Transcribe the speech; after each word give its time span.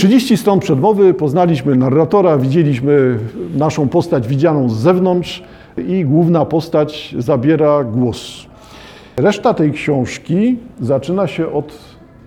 30 0.00 0.36
stron 0.36 0.60
przedmowy, 0.60 1.14
poznaliśmy 1.14 1.76
narratora, 1.76 2.38
widzieliśmy 2.38 3.18
naszą 3.56 3.88
postać 3.88 4.28
widzianą 4.28 4.68
z 4.68 4.76
zewnątrz 4.76 5.42
i 5.88 6.04
główna 6.04 6.44
postać 6.44 7.14
zabiera 7.18 7.84
głos. 7.84 8.46
Reszta 9.16 9.54
tej 9.54 9.72
książki 9.72 10.58
zaczyna 10.80 11.26
się 11.26 11.52
od 11.52 11.78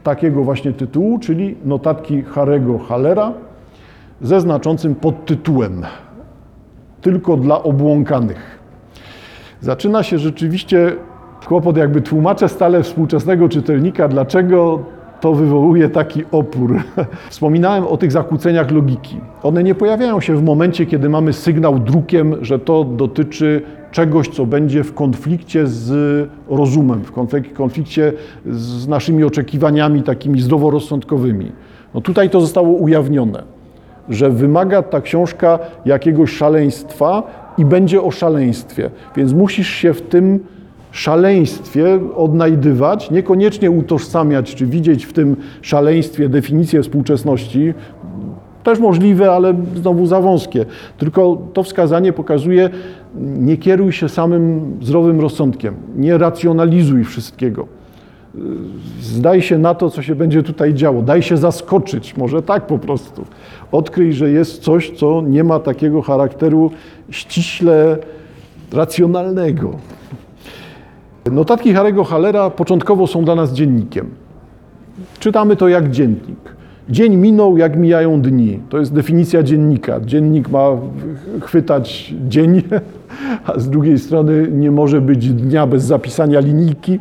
takiego 0.04 0.44
właśnie 0.44 0.74
tytułu, 0.74 1.20
czyli 1.20 1.56
notatki 1.66 2.22
Harego 2.22 2.80
Hallera 2.80 3.34
ze 4.22 4.42
znaczącym 4.42 4.96
podtytułem 4.96 5.86
Tylko 7.02 7.38
dla 7.38 7.64
obłąkanych. 7.64 8.60
Zaczyna 9.62 10.04
się 10.04 10.18
rzeczywiście 10.20 10.96
kłopot, 11.48 11.78
jakby 11.78 12.02
tłumaczę 12.02 12.50
stale 12.50 12.84
współczesnego 12.84 13.50
czytelnika, 13.50 14.08
dlaczego 14.08 14.80
to 15.24 15.34
wywołuje 15.34 15.90
taki 15.90 16.24
opór. 16.32 16.80
Wspominałem 17.30 17.88
o 17.88 17.98
tych 17.98 18.12
zakłóceniach 18.12 18.72
logiki. 18.72 19.22
One 19.44 19.64
nie 19.64 19.76
pojawiają 19.76 20.22
się 20.22 20.36
w 20.36 20.44
momencie, 20.44 20.86
kiedy 20.86 21.10
mamy 21.10 21.34
sygnał 21.34 21.80
drukiem, 21.80 22.36
że 22.42 22.60
to 22.60 22.84
dotyczy 22.84 23.62
czegoś, 23.92 24.28
co 24.28 24.46
będzie 24.46 24.84
w 24.84 24.94
konflikcie 24.94 25.68
z 25.68 26.30
rozumem, 26.50 27.04
w 27.04 27.12
konflikcie 27.54 28.14
z 28.46 28.88
naszymi 28.88 29.24
oczekiwaniami 29.24 30.04
takimi 30.04 30.42
zdroworozsądkowymi. 30.42 31.52
No 31.94 32.02
tutaj 32.02 32.30
to 32.30 32.42
zostało 32.42 32.70
ujawnione, 32.70 33.44
że 34.10 34.30
wymaga 34.30 34.82
ta 34.82 35.02
książka 35.02 35.60
jakiegoś 35.86 36.32
szaleństwa 36.32 37.24
i 37.58 37.66
będzie 37.66 38.02
o 38.02 38.12
szaleństwie, 38.12 38.90
więc 39.16 39.34
musisz 39.34 39.70
się 39.70 39.94
w 39.94 40.02
tym 40.02 40.40
szaleństwie 40.94 42.00
odnajdywać, 42.16 43.12
niekoniecznie 43.12 43.72
utożsamiać 43.72 44.56
czy 44.56 44.66
widzieć 44.66 45.06
w 45.06 45.14
tym 45.14 45.36
szaleństwie 45.62 46.30
definicję 46.30 46.82
współczesności, 46.84 47.74
też 48.64 48.80
możliwe, 48.80 49.32
ale 49.32 49.54
znowu 49.76 50.06
za 50.06 50.22
wąskie. 50.22 50.66
Tylko 50.98 51.42
to 51.54 51.64
wskazanie 51.64 52.14
pokazuje, 52.14 52.70
nie 53.16 53.58
kieruj 53.58 53.92
się 53.92 54.10
samym 54.10 54.62
zdrowym 54.82 55.22
rozsądkiem, 55.22 55.76
nie 55.96 56.18
racjonalizuj 56.18 57.04
wszystkiego. 57.04 57.68
Zdaj 59.02 59.42
się 59.42 59.58
na 59.58 59.76
to, 59.76 59.90
co 59.90 60.02
się 60.02 60.16
będzie 60.16 60.44
tutaj 60.44 60.74
działo, 60.74 61.02
daj 61.02 61.22
się 61.22 61.38
zaskoczyć, 61.38 62.18
może 62.18 62.42
tak 62.42 62.68
po 62.68 62.80
prostu. 62.80 63.26
Odkryj, 63.72 64.14
że 64.14 64.30
jest 64.30 64.62
coś, 64.62 64.92
co 64.92 65.22
nie 65.22 65.44
ma 65.44 65.60
takiego 65.60 66.02
charakteru 66.02 66.72
ściśle 67.10 67.98
racjonalnego. 68.72 69.76
Notatki 71.32 71.74
Harego 71.74 72.04
Hallera 72.04 72.50
początkowo 72.50 73.08
są 73.08 73.26
dla 73.26 73.36
nas 73.36 73.54
dziennikiem. 73.54 74.10
Czytamy 75.20 75.56
to 75.56 75.68
jak 75.68 75.92
dziennik. 75.92 76.56
Dzień 76.90 77.16
minął, 77.16 77.58
jak 77.58 77.78
mijają 77.78 78.22
dni. 78.22 78.60
To 78.70 78.80
jest 78.80 78.94
definicja 78.94 79.44
dziennika. 79.44 80.00
Dziennik 80.00 80.50
ma 80.50 80.68
chwytać 81.42 82.14
dzień, 82.28 82.62
a 83.46 83.60
z 83.60 83.70
drugiej 83.70 84.00
strony 84.00 84.48
nie 84.52 84.72
może 84.72 85.02
być 85.02 85.34
dnia 85.34 85.68
bez 85.68 85.84
zapisania 85.84 86.40
linijki 86.40 87.00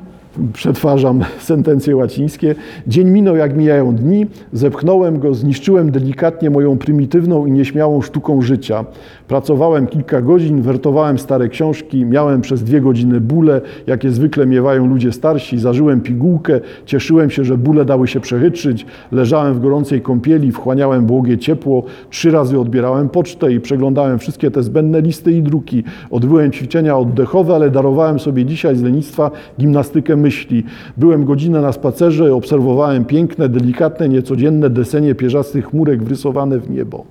przetwarzam 0.53 1.21
sentencje 1.39 1.97
łacińskie. 1.97 2.55
Dzień 2.87 3.11
minął, 3.11 3.37
jak 3.37 3.57
mijają 3.57 3.95
dni, 3.95 4.27
zepchnąłem 4.53 5.19
go, 5.19 5.35
zniszczyłem 5.35 5.91
delikatnie 5.91 6.51
moją 6.51 6.79
prymitywną 6.79 7.47
i 7.47 7.53
nieśmiałą 7.53 8.03
sztuką 8.03 8.43
życia. 8.43 8.85
Pracowałem 9.29 9.87
kilka 9.87 10.23
godzin, 10.23 10.63
wertowałem 10.63 11.19
stare 11.19 11.49
książki, 11.49 12.05
miałem 12.05 12.41
przez 12.41 12.65
dwie 12.65 12.81
godziny 12.81 13.21
bóle, 13.21 13.61
jakie 13.87 14.11
zwykle 14.11 14.47
miewają 14.47 14.87
ludzie 14.87 15.13
starsi, 15.13 15.59
zażyłem 15.59 16.01
pigułkę, 16.01 16.61
cieszyłem 16.87 17.31
się, 17.31 17.45
że 17.45 17.59
bóle 17.59 17.85
dały 17.85 18.09
się 18.09 18.21
przechytrzyć, 18.21 18.87
leżałem 19.13 19.55
w 19.55 19.61
gorącej 19.61 20.01
kąpieli, 20.01 20.53
wchłaniałem 20.53 21.07
błogie 21.07 21.39
ciepło, 21.39 21.85
trzy 22.11 22.31
razy 22.31 22.61
odbierałem 22.61 23.09
pocztę 23.09 23.53
i 23.53 23.61
przeglądałem 23.61 24.19
wszystkie 24.19 24.51
te 24.51 24.63
zbędne 24.63 25.01
listy 25.01 25.33
i 25.33 25.43
druki. 25.43 25.85
Odbyłem 26.11 26.53
ćwiczenia 26.53 26.99
oddechowe, 26.99 27.55
ale 27.55 27.71
darowałem 27.71 28.19
sobie 28.19 28.45
dzisiaj 28.45 28.77
z 28.77 28.83
lenistwa 28.83 29.31
gimnastykę 29.61 30.17
myśli. 30.23 30.65
Byłem 30.97 31.25
godzinę 31.25 31.61
na 31.61 31.73
spacerze, 31.73 32.35
obserwowałem 32.35 33.05
piękne, 33.05 33.49
delikatne, 33.49 34.09
niecodzienne 34.09 34.71
desenie 34.71 35.15
pierzastych 35.15 35.67
chmurek 35.67 36.03
wrysowane 36.03 36.59
w 36.59 36.71
niebo. 36.71 37.05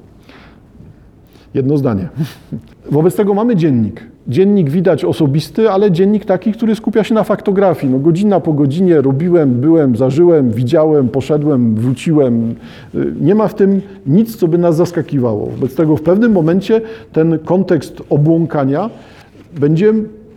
Jedno 1.54 1.78
zdanie. 1.78 2.10
Wobec 2.92 3.16
tego 3.16 3.34
mamy 3.34 3.56
dziennik. 3.56 4.12
Dziennik 4.28 4.70
widać 4.70 5.06
osobisty, 5.06 5.70
ale 5.70 5.92
dziennik 5.92 6.26
taki, 6.26 6.52
który 6.52 6.76
skupia 6.76 7.04
się 7.04 7.16
na 7.16 7.24
faktografii. 7.24 7.94
No, 7.94 8.00
godzina 8.00 8.40
po 8.40 8.54
godzinie 8.54 9.02
robiłem, 9.02 9.54
byłem, 9.54 9.96
zażyłem, 9.96 10.52
widziałem, 10.52 11.10
poszedłem, 11.10 11.76
wróciłem. 11.76 12.56
Nie 13.22 13.36
ma 13.36 13.48
w 13.48 13.56
tym 13.56 13.82
nic, 14.08 14.36
co 14.36 14.48
by 14.48 14.58
nas 14.58 14.76
zaskakiwało. 14.76 15.46
Wobec 15.46 15.76
tego 15.76 15.98
w 15.98 16.02
pewnym 16.02 16.32
momencie 16.32 16.82
ten 17.14 17.40
kontekst 17.40 18.04
obłąkania 18.10 18.90
będzie 19.60 19.94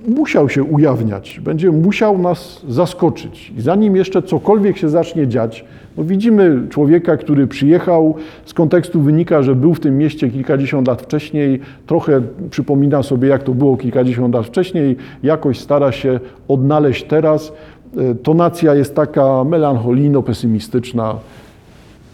musiał 0.09 0.48
się 0.48 0.65
ujawniać, 0.65 1.41
będzie 1.44 1.72
musiał 1.72 2.19
nas 2.19 2.62
zaskoczyć. 2.69 3.53
I 3.59 3.60
zanim 3.60 3.97
jeszcze 3.97 4.22
cokolwiek 4.22 4.76
się 4.76 4.88
zacznie 4.88 5.28
dziać, 5.28 5.65
no 5.97 6.04
widzimy 6.04 6.66
człowieka, 6.70 7.16
który 7.16 7.47
przyjechał, 7.47 8.14
z 8.44 8.54
kontekstu 8.54 9.00
wynika, 9.00 9.43
że 9.43 9.54
był 9.54 9.75
w 9.75 9.81
tym 9.81 9.98
mieście 9.98 10.31
kilkadziesiąt 10.31 10.88
lat 10.88 11.03
wcześniej, 11.03 11.60
trochę 11.87 12.22
przypomina 12.50 13.03
sobie, 13.03 13.28
jak 13.28 13.43
to 13.43 13.54
było 13.54 13.76
kilkadziesiąt 13.76 14.34
lat 14.34 14.47
wcześniej, 14.47 14.97
jakoś 15.22 15.60
stara 15.60 15.93
się 15.93 16.20
odnaleźć 16.48 17.04
teraz. 17.04 17.53
E, 17.97 18.14
tonacja 18.14 18.75
jest 18.75 18.94
taka 18.94 19.44
melancholijno-pesymistyczna 19.44 21.14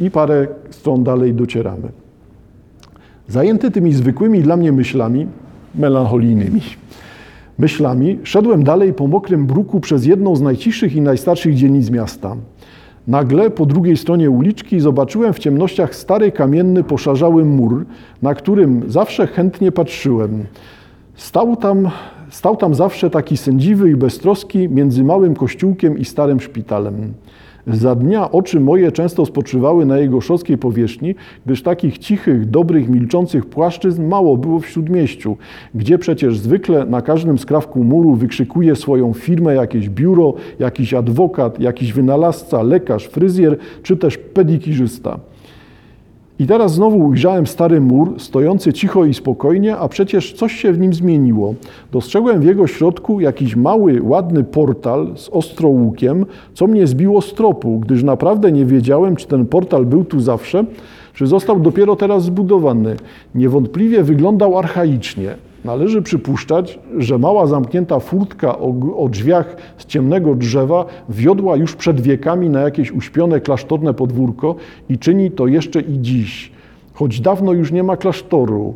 i 0.01 0.11
parę 0.11 0.47
stron 0.71 1.05
dalej 1.05 1.35
docieramy. 1.35 1.89
Zajęty 3.29 3.71
tymi 3.71 3.93
zwykłymi 3.93 4.43
dla 4.43 4.57
mnie 4.57 4.73
myślami, 4.73 5.27
melancholijnymi, 5.75 6.61
myślami, 7.61 8.19
szedłem 8.23 8.65
dalej 8.65 8.95
po 8.95 9.07
mokrym 9.07 9.47
bruku 9.47 9.81
przez 9.81 10.07
jedną 10.07 10.37
z 10.37 10.41
najcichszych 10.41 10.97
i 10.97 11.01
najstarszych 11.01 11.55
dzielnic 11.55 11.91
miasta. 11.91 12.37
Nagle 13.09 13.51
po 13.51 13.67
drugiej 13.67 13.97
stronie 13.97 14.31
uliczki 14.31 14.81
zobaczyłem 14.81 15.33
w 15.33 15.39
ciemnościach 15.39 15.95
stary 15.95 16.33
kamienny 16.33 16.85
poszarzały 16.85 17.45
mur, 17.45 17.87
na 18.23 18.35
którym 18.35 18.83
zawsze 18.87 19.27
chętnie 19.27 19.73
patrzyłem. 19.73 20.45
Stał 21.15 21.57
tam, 21.57 21.91
stał 22.31 22.57
tam 22.57 22.75
zawsze 22.75 23.11
taki 23.11 23.37
sędziwy 23.37 23.91
i 23.91 23.97
beztroski 23.97 24.69
między 24.69 25.05
małym 25.05 25.35
kościółkiem 25.35 25.99
i 25.99 26.05
starym 26.05 26.41
szpitalem. 26.41 27.15
Za 27.67 27.95
dnia 27.95 28.31
oczy 28.31 28.61
moje 28.61 28.93
często 28.93 29.27
spoczywały 29.27 29.87
na 29.87 29.99
jego 29.99 30.21
szockiej 30.21 30.59
powierzchni, 30.59 31.15
gdyż 31.47 31.63
takich 31.63 31.99
cichych, 31.99 32.51
dobrych, 32.51 32.89
milczących 32.89 33.47
płaszczyzn 33.47 34.07
mało 34.07 34.37
było 34.37 34.61
w 34.61 34.67
śródmieściu, 34.67 35.37
gdzie 35.75 35.99
przecież 35.99 36.39
zwykle 36.39 36.87
na 36.87 37.03
każdym 37.03 37.39
skrawku 37.39 37.85
muru 37.85 38.15
wykrzykuje 38.15 38.77
swoją 38.77 39.13
firmę 39.13 39.55
jakieś 39.55 39.89
biuro, 39.89 40.35
jakiś 40.59 40.95
adwokat, 40.95 41.61
jakiś 41.61 41.93
wynalazca, 41.93 42.63
lekarz, 42.63 43.07
fryzjer 43.07 43.59
czy 43.83 43.97
też 43.97 44.19
pedikirzysta. 44.19 45.19
I 46.41 46.47
teraz 46.47 46.75
znowu 46.75 47.07
ujrzałem 47.07 47.47
stary 47.47 47.81
mur, 47.81 48.15
stojący 48.21 48.73
cicho 48.73 49.05
i 49.05 49.15
spokojnie, 49.15 49.77
a 49.77 49.89
przecież 49.89 50.33
coś 50.33 50.53
się 50.53 50.73
w 50.73 50.79
nim 50.79 50.95
zmieniło. 50.95 51.55
Dostrzegłem 51.93 52.41
w 52.41 52.45
jego 52.45 52.67
środku 52.67 53.21
jakiś 53.21 53.57
mały, 53.57 54.03
ładny 54.03 54.45
portal 54.45 55.13
z 55.17 55.29
ostrołukiem, 55.29 56.27
co 56.55 56.67
mnie 56.67 56.87
zbiło 56.87 57.21
z 57.21 57.35
tropu, 57.35 57.79
gdyż 57.79 58.03
naprawdę 58.03 58.53
nie 58.53 58.67
wiedziałem, 58.67 59.17
czy 59.17 59.27
ten 59.27 59.47
portal 59.47 59.87
był 59.87 60.05
tu 60.05 60.21
zawsze, 60.21 60.65
czy 61.15 61.27
został 61.27 61.61
dopiero 61.61 61.97
teraz 61.97 62.25
zbudowany. 62.25 62.97
Niewątpliwie 63.35 64.03
wyglądał 64.03 64.59
archaicznie. 64.59 65.35
Należy 65.65 66.03
przypuszczać, 66.03 66.79
że 66.99 67.19
mała 67.19 67.47
zamknięta 67.47 68.01
furtka 68.01 68.59
o, 68.59 68.75
o, 68.97 69.09
drzwiach 69.09 69.57
z 69.79 69.87
ciemnego 69.87 70.35
drzewa 70.35 70.85
wiodła 71.09 71.57
już 71.57 71.77
przed 71.77 72.01
wiekami 72.01 72.51
na 72.51 72.61
jakieś 72.61 72.93
uśpione 72.93 73.41
klasztorne 73.41 73.95
podwórko 73.95 74.55
i 74.89 74.99
czyni 74.99 75.31
to 75.31 75.47
jeszcze 75.47 75.81
i 75.81 75.99
dziś, 76.01 76.53
choć 76.95 77.21
dawno 77.21 77.53
już 77.53 77.73
nie 77.73 77.83
ma 77.83 77.97
klasztoru. 77.97 78.75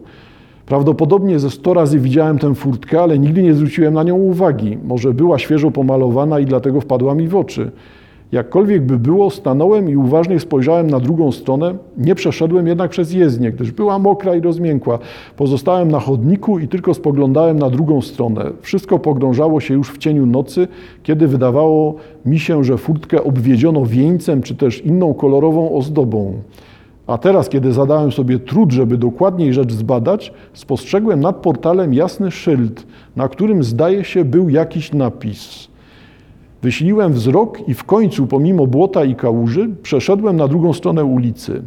Prawdopodobnie 0.67 1.39
ze 1.39 1.51
sto 1.51 1.75
razy 1.75 1.99
widziałem 1.99 2.39
tę 2.39 2.55
furtkę, 2.55 3.03
ale 3.03 3.19
nigdy 3.19 3.43
nie 3.43 3.55
zwróciłem 3.55 3.95
na 3.95 4.03
nią 4.03 4.15
uwagi. 4.15 4.79
Może 4.85 5.15
była 5.15 5.39
świeżo 5.39 5.71
pomalowana 5.71 6.41
i 6.41 6.47
dlatego 6.47 6.81
wpadła 6.81 7.15
mi 7.15 7.29
w 7.29 7.37
oczy. 7.37 7.71
Jakkolwiek 8.35 8.83
by 8.83 8.99
było, 8.99 9.31
stanąłem 9.31 9.91
i 9.91 9.97
uważnie 9.97 10.41
spojrzałem 10.41 10.91
na 10.91 11.01
drugą 11.01 11.33
stronę. 11.33 11.75
Nie 11.97 12.15
przeszedłem 12.15 12.67
jednak 12.67 12.91
przez 12.91 13.13
jezdnię, 13.13 13.53
gdyż 13.53 13.73
była 13.73 13.99
mokra 13.99 14.35
i 14.35 14.41
rozmiękła. 14.41 14.99
Pozostałem 15.37 15.91
na 15.91 16.01
chodniku 16.01 16.59
i 16.59 16.69
tylko 16.69 16.95
spoglądałem 16.95 17.59
na 17.59 17.71
drugą 17.71 18.01
stronę. 18.01 18.51
Wszystko 18.61 18.99
pogrążało 18.99 19.61
się 19.61 19.75
już 19.75 19.91
w 19.91 19.99
cieniu 19.99 20.27
nocy, 20.27 20.69
kiedy 21.03 21.29
wydawało 21.29 21.95
mi 22.27 22.39
się, 22.39 22.65
że 22.65 22.79
furtkę 22.79 23.25
obwiedziono 23.25 23.87
wieńcem 23.87 24.43
czy 24.43 24.55
też 24.55 24.85
inną 24.85 25.15
kolorową 25.15 25.73
ozdobą. 25.73 26.35
A 27.07 27.19
teraz, 27.19 27.49
kiedy 27.49 27.73
zadałem 27.73 28.13
sobie 28.13 28.39
trud, 28.39 28.73
żeby 28.73 28.99
dokładniej 28.99 29.53
rzecz 29.53 29.73
zbadać, 29.73 30.33
spostrzegłem 30.53 31.21
nad 31.21 31.37
portalem 31.37 31.95
jasny 31.95 32.31
szyld, 32.31 32.87
na 33.17 33.29
którym 33.29 33.65
zdaje 33.65 34.05
się 34.05 34.25
był 34.25 34.49
jakiś 34.49 34.93
napis. 34.93 35.74
Wysiliłem 36.65 37.13
wzrok 37.13 37.69
i 37.69 37.75
w 37.75 37.85
końcu, 37.85 38.27
pomimo 38.27 38.67
błota 38.67 39.05
i 39.05 39.15
kałuży, 39.15 39.71
przeszedłem 39.83 40.37
na 40.37 40.49
drugą 40.49 40.73
stronę 40.73 41.05
ulicy. 41.05 41.63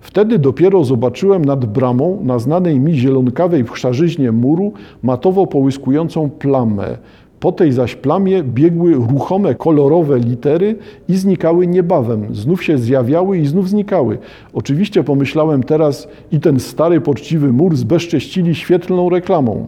Wtedy 0.00 0.38
dopiero 0.38 0.84
zobaczyłem 0.84 1.44
nad 1.44 1.64
bramą, 1.64 2.18
na 2.22 2.38
znanej 2.38 2.80
mi 2.80 2.94
zielonkawej 2.94 3.64
w 3.64 3.70
chrzarzyźnie 3.70 4.32
muru, 4.32 4.72
matowo 5.02 5.46
połyskującą 5.46 6.30
plamę. 6.30 6.98
Po 7.40 7.52
tej 7.52 7.72
zaś 7.72 7.94
plamie 7.94 8.42
biegły 8.42 8.94
ruchome, 8.94 9.54
kolorowe 9.54 10.18
litery 10.18 10.76
i 11.08 11.16
znikały 11.16 11.66
niebawem. 11.66 12.34
Znów 12.34 12.64
się 12.64 12.78
zjawiały 12.78 13.38
i 13.38 13.46
znów 13.46 13.68
znikały. 13.68 14.18
Oczywiście 14.52 15.04
pomyślałem 15.04 15.62
teraz 15.62 16.08
i 16.32 16.40
ten 16.40 16.60
stary, 16.60 17.00
poczciwy 17.00 17.52
mur 17.52 17.76
zbezcześcili 17.76 18.54
świetlną 18.54 19.10
reklamą. 19.10 19.66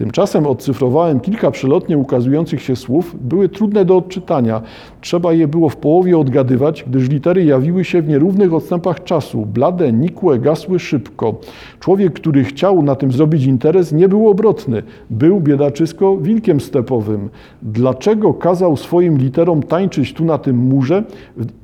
Tymczasem 0.00 0.46
odcyfrowałem 0.46 1.20
kilka 1.20 1.50
przelotnie 1.50 1.98
ukazujących 1.98 2.62
się 2.62 2.76
słów. 2.76 3.16
Były 3.20 3.48
trudne 3.48 3.84
do 3.84 3.96
odczytania. 3.96 4.62
Trzeba 5.00 5.32
je 5.32 5.48
było 5.48 5.68
w 5.68 5.76
połowie 5.76 6.18
odgadywać, 6.18 6.84
gdyż 6.88 7.08
litery 7.08 7.44
jawiły 7.44 7.84
się 7.84 8.02
w 8.02 8.08
nierównych 8.08 8.54
odstępach 8.54 9.04
czasu. 9.04 9.46
Blade, 9.46 9.92
nikłe, 9.92 10.38
gasły 10.38 10.78
szybko. 10.78 11.34
Człowiek, 11.80 12.12
który 12.12 12.44
chciał 12.44 12.82
na 12.82 12.94
tym 12.94 13.12
zrobić 13.12 13.44
interes, 13.44 13.92
nie 13.92 14.08
był 14.08 14.28
obrotny. 14.28 14.82
Był 15.10 15.40
biedaczysko 15.40 16.16
wilkiem 16.16 16.60
stepowym. 16.60 17.28
Dlaczego 17.62 18.34
kazał 18.34 18.76
swoim 18.76 19.18
literom 19.18 19.62
tańczyć 19.62 20.14
tu 20.14 20.24
na 20.24 20.38
tym 20.38 20.56
murze, 20.56 21.04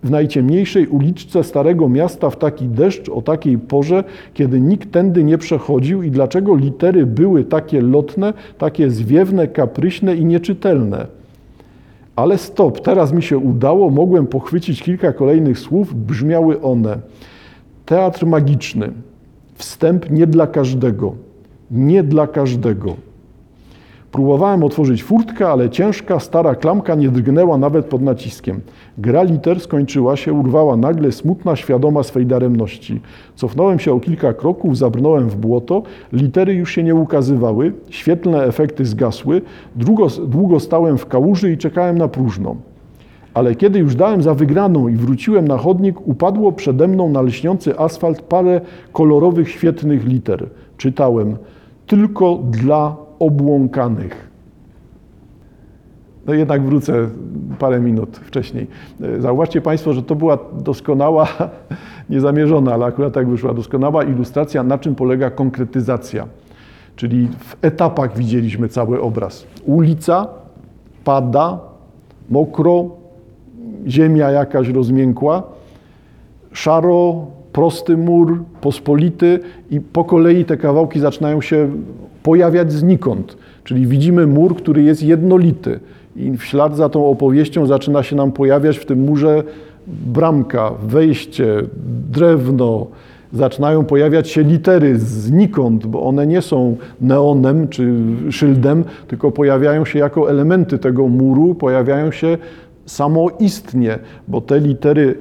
w 0.03 0.11
najciemniejszej 0.11 0.87
uliczce 0.87 1.45
Starego 1.45 1.89
Miasta 1.89 2.31
w 2.31 2.37
taki 2.37 2.69
deszcz 2.69 3.09
o 3.09 3.23
takiej 3.23 3.59
porze, 3.59 4.05
kiedy 4.35 4.61
nikt 4.61 4.93
tędy 4.93 5.25
nie 5.25 5.39
przechodził 5.39 6.03
i 6.03 6.11
dlaczego 6.11 6.57
litery 6.57 7.07
były 7.07 7.45
takie 7.45 7.81
lotne, 7.81 8.26
takie 8.59 8.91
zwiewne, 8.91 9.49
kapryśne 9.49 10.17
i 10.17 10.25
nieczytelne. 10.25 11.07
Ale 12.17 12.39
stop, 12.39 12.81
teraz 12.81 13.13
mi 13.13 13.23
się 13.23 13.39
udało, 13.39 13.91
mogłem 13.91 14.27
pochwycić 14.27 14.83
kilka 14.83 15.13
kolejnych 15.13 15.59
słów, 15.59 15.95
brzmiały 15.95 16.63
one. 16.63 16.99
Teatr 17.87 18.27
magiczny, 18.27 18.93
wstęp 19.55 20.11
nie 20.11 20.27
dla 20.27 20.47
każdego, 20.47 21.15
nie 21.71 22.03
dla 22.03 22.27
każdego. 22.27 22.97
Próbowałem 24.17 24.65
otworzyć 24.65 25.03
furtkę, 25.03 25.49
ale 25.49 25.71
ciężka, 25.71 26.21
stara 26.21 26.55
klamka 26.55 26.95
nie 26.95 27.09
drgnęła 27.09 27.59
nawet 27.59 27.87
pod 27.87 28.03
naciskiem. 28.03 28.61
Gra 28.99 29.23
liter 29.23 29.61
skończyła 29.61 30.17
się, 30.17 30.33
urwała 30.33 30.77
nagle 30.77 31.13
smutna, 31.13 31.57
świadoma 31.57 32.03
swej 32.03 32.27
daremności. 32.27 33.01
Cofnąłem 33.35 33.79
się 33.79 33.93
o 33.93 34.01
kilka 34.01 34.33
kroków, 34.33 34.79
zabrnąłem 34.79 35.29
w 35.29 35.37
błoto, 35.37 35.83
litery 36.13 36.55
już 36.55 36.71
się 36.71 36.83
nie 36.83 36.95
ukazywały, 36.95 37.73
świetlne 37.91 38.45
efekty 38.45 38.85
zgasły, 38.85 39.43
długo, 39.75 40.07
długo 40.27 40.61
stałem 40.61 40.99
w 40.99 41.07
kałuży 41.07 41.53
i 41.53 41.59
czekałem 41.59 41.99
na 41.99 42.09
próżno. 42.09 42.57
Ale 43.35 43.55
kiedy 43.55 43.79
już 43.79 43.95
dałem 43.95 44.23
za 44.23 44.35
wygraną 44.35 44.89
i 44.89 44.97
wróciłem 44.97 45.49
na 45.49 45.59
chodnik, 45.59 46.09
upadło 46.09 46.53
przede 46.53 46.89
mną 46.89 47.09
na 47.09 47.23
lśniący 47.23 47.79
asfalt 47.79 48.23
parę 48.23 48.61
kolorowych, 48.93 49.51
świetnych 49.51 50.05
liter. 50.05 50.47
Czytałem 50.77 51.37
tylko 51.87 52.39
dla 52.51 53.06
obłąkanych. 53.19 54.31
No 56.27 56.35
jednak 56.35 56.63
wrócę 56.63 57.09
parę 57.59 57.81
minut 57.81 58.17
wcześniej. 58.17 58.67
Zauważcie 59.19 59.61
Państwo, 59.61 59.93
że 59.93 60.03
to 60.03 60.15
była 60.15 60.39
doskonała, 60.53 61.29
niezamierzona, 62.11 62.75
ale 62.75 62.87
akurat 62.87 63.13
tak 63.13 63.29
wyszła, 63.29 63.55
doskonała 63.55 64.05
ilustracja, 64.05 64.63
na 64.63 64.79
czym 64.79 64.95
polega 64.95 65.31
konkretyzacja. 65.31 66.27
Czyli 66.97 67.29
w 67.39 67.57
etapach 67.63 68.17
widzieliśmy 68.17 68.69
cały 68.69 69.01
obraz. 69.01 69.47
Ulica, 69.65 70.27
pada, 71.05 71.59
mokro, 72.31 72.91
ziemia 73.87 74.31
jakaś 74.31 74.69
rozmiękła, 74.69 75.43
szaro, 76.53 77.27
prosty 77.57 77.97
mur, 77.97 78.39
pospolity 78.61 79.41
i 79.71 79.81
po 79.81 80.05
kolei 80.05 80.45
te 80.45 80.57
kawałki 80.57 81.01
zaczynają 81.01 81.41
się 81.41 81.71
pojawiać 82.23 82.73
znikąd. 82.73 83.37
Czyli 83.65 83.87
widzimy 83.87 84.27
mur, 84.27 84.57
który 84.57 84.83
jest 84.83 85.03
jednolity 85.03 85.81
i 86.17 86.31
w 86.31 86.45
ślad 86.45 86.77
za 86.77 86.89
tą 86.89 87.07
opowieścią 87.07 87.67
zaczyna 87.67 88.03
się 88.03 88.17
nam 88.17 88.33
pojawiać 88.33 88.79
w 88.79 88.87
tym 88.87 89.05
murze 89.05 89.43
bramka, 89.87 90.73
wejście, 90.83 91.63
drewno, 92.11 92.87
zaczynają 93.33 93.85
pojawiać 93.85 94.29
się 94.29 94.43
litery 94.43 94.99
znikąd, 94.99 95.87
bo 95.87 96.03
one 96.03 96.27
nie 96.27 96.43
są 96.43 96.77
neonem 97.01 97.69
czy 97.69 97.95
szyldem, 98.31 98.85
tylko 99.09 99.31
pojawiają 99.31 99.85
się 99.85 99.99
jako 99.99 100.31
elementy 100.31 100.79
tego 100.79 101.09
muru, 101.09 101.55
pojawiają 101.55 102.11
się 102.11 102.39
samoistnie, 102.87 103.99
bo 104.29 104.41
te 104.41 104.61
litery 104.61 105.15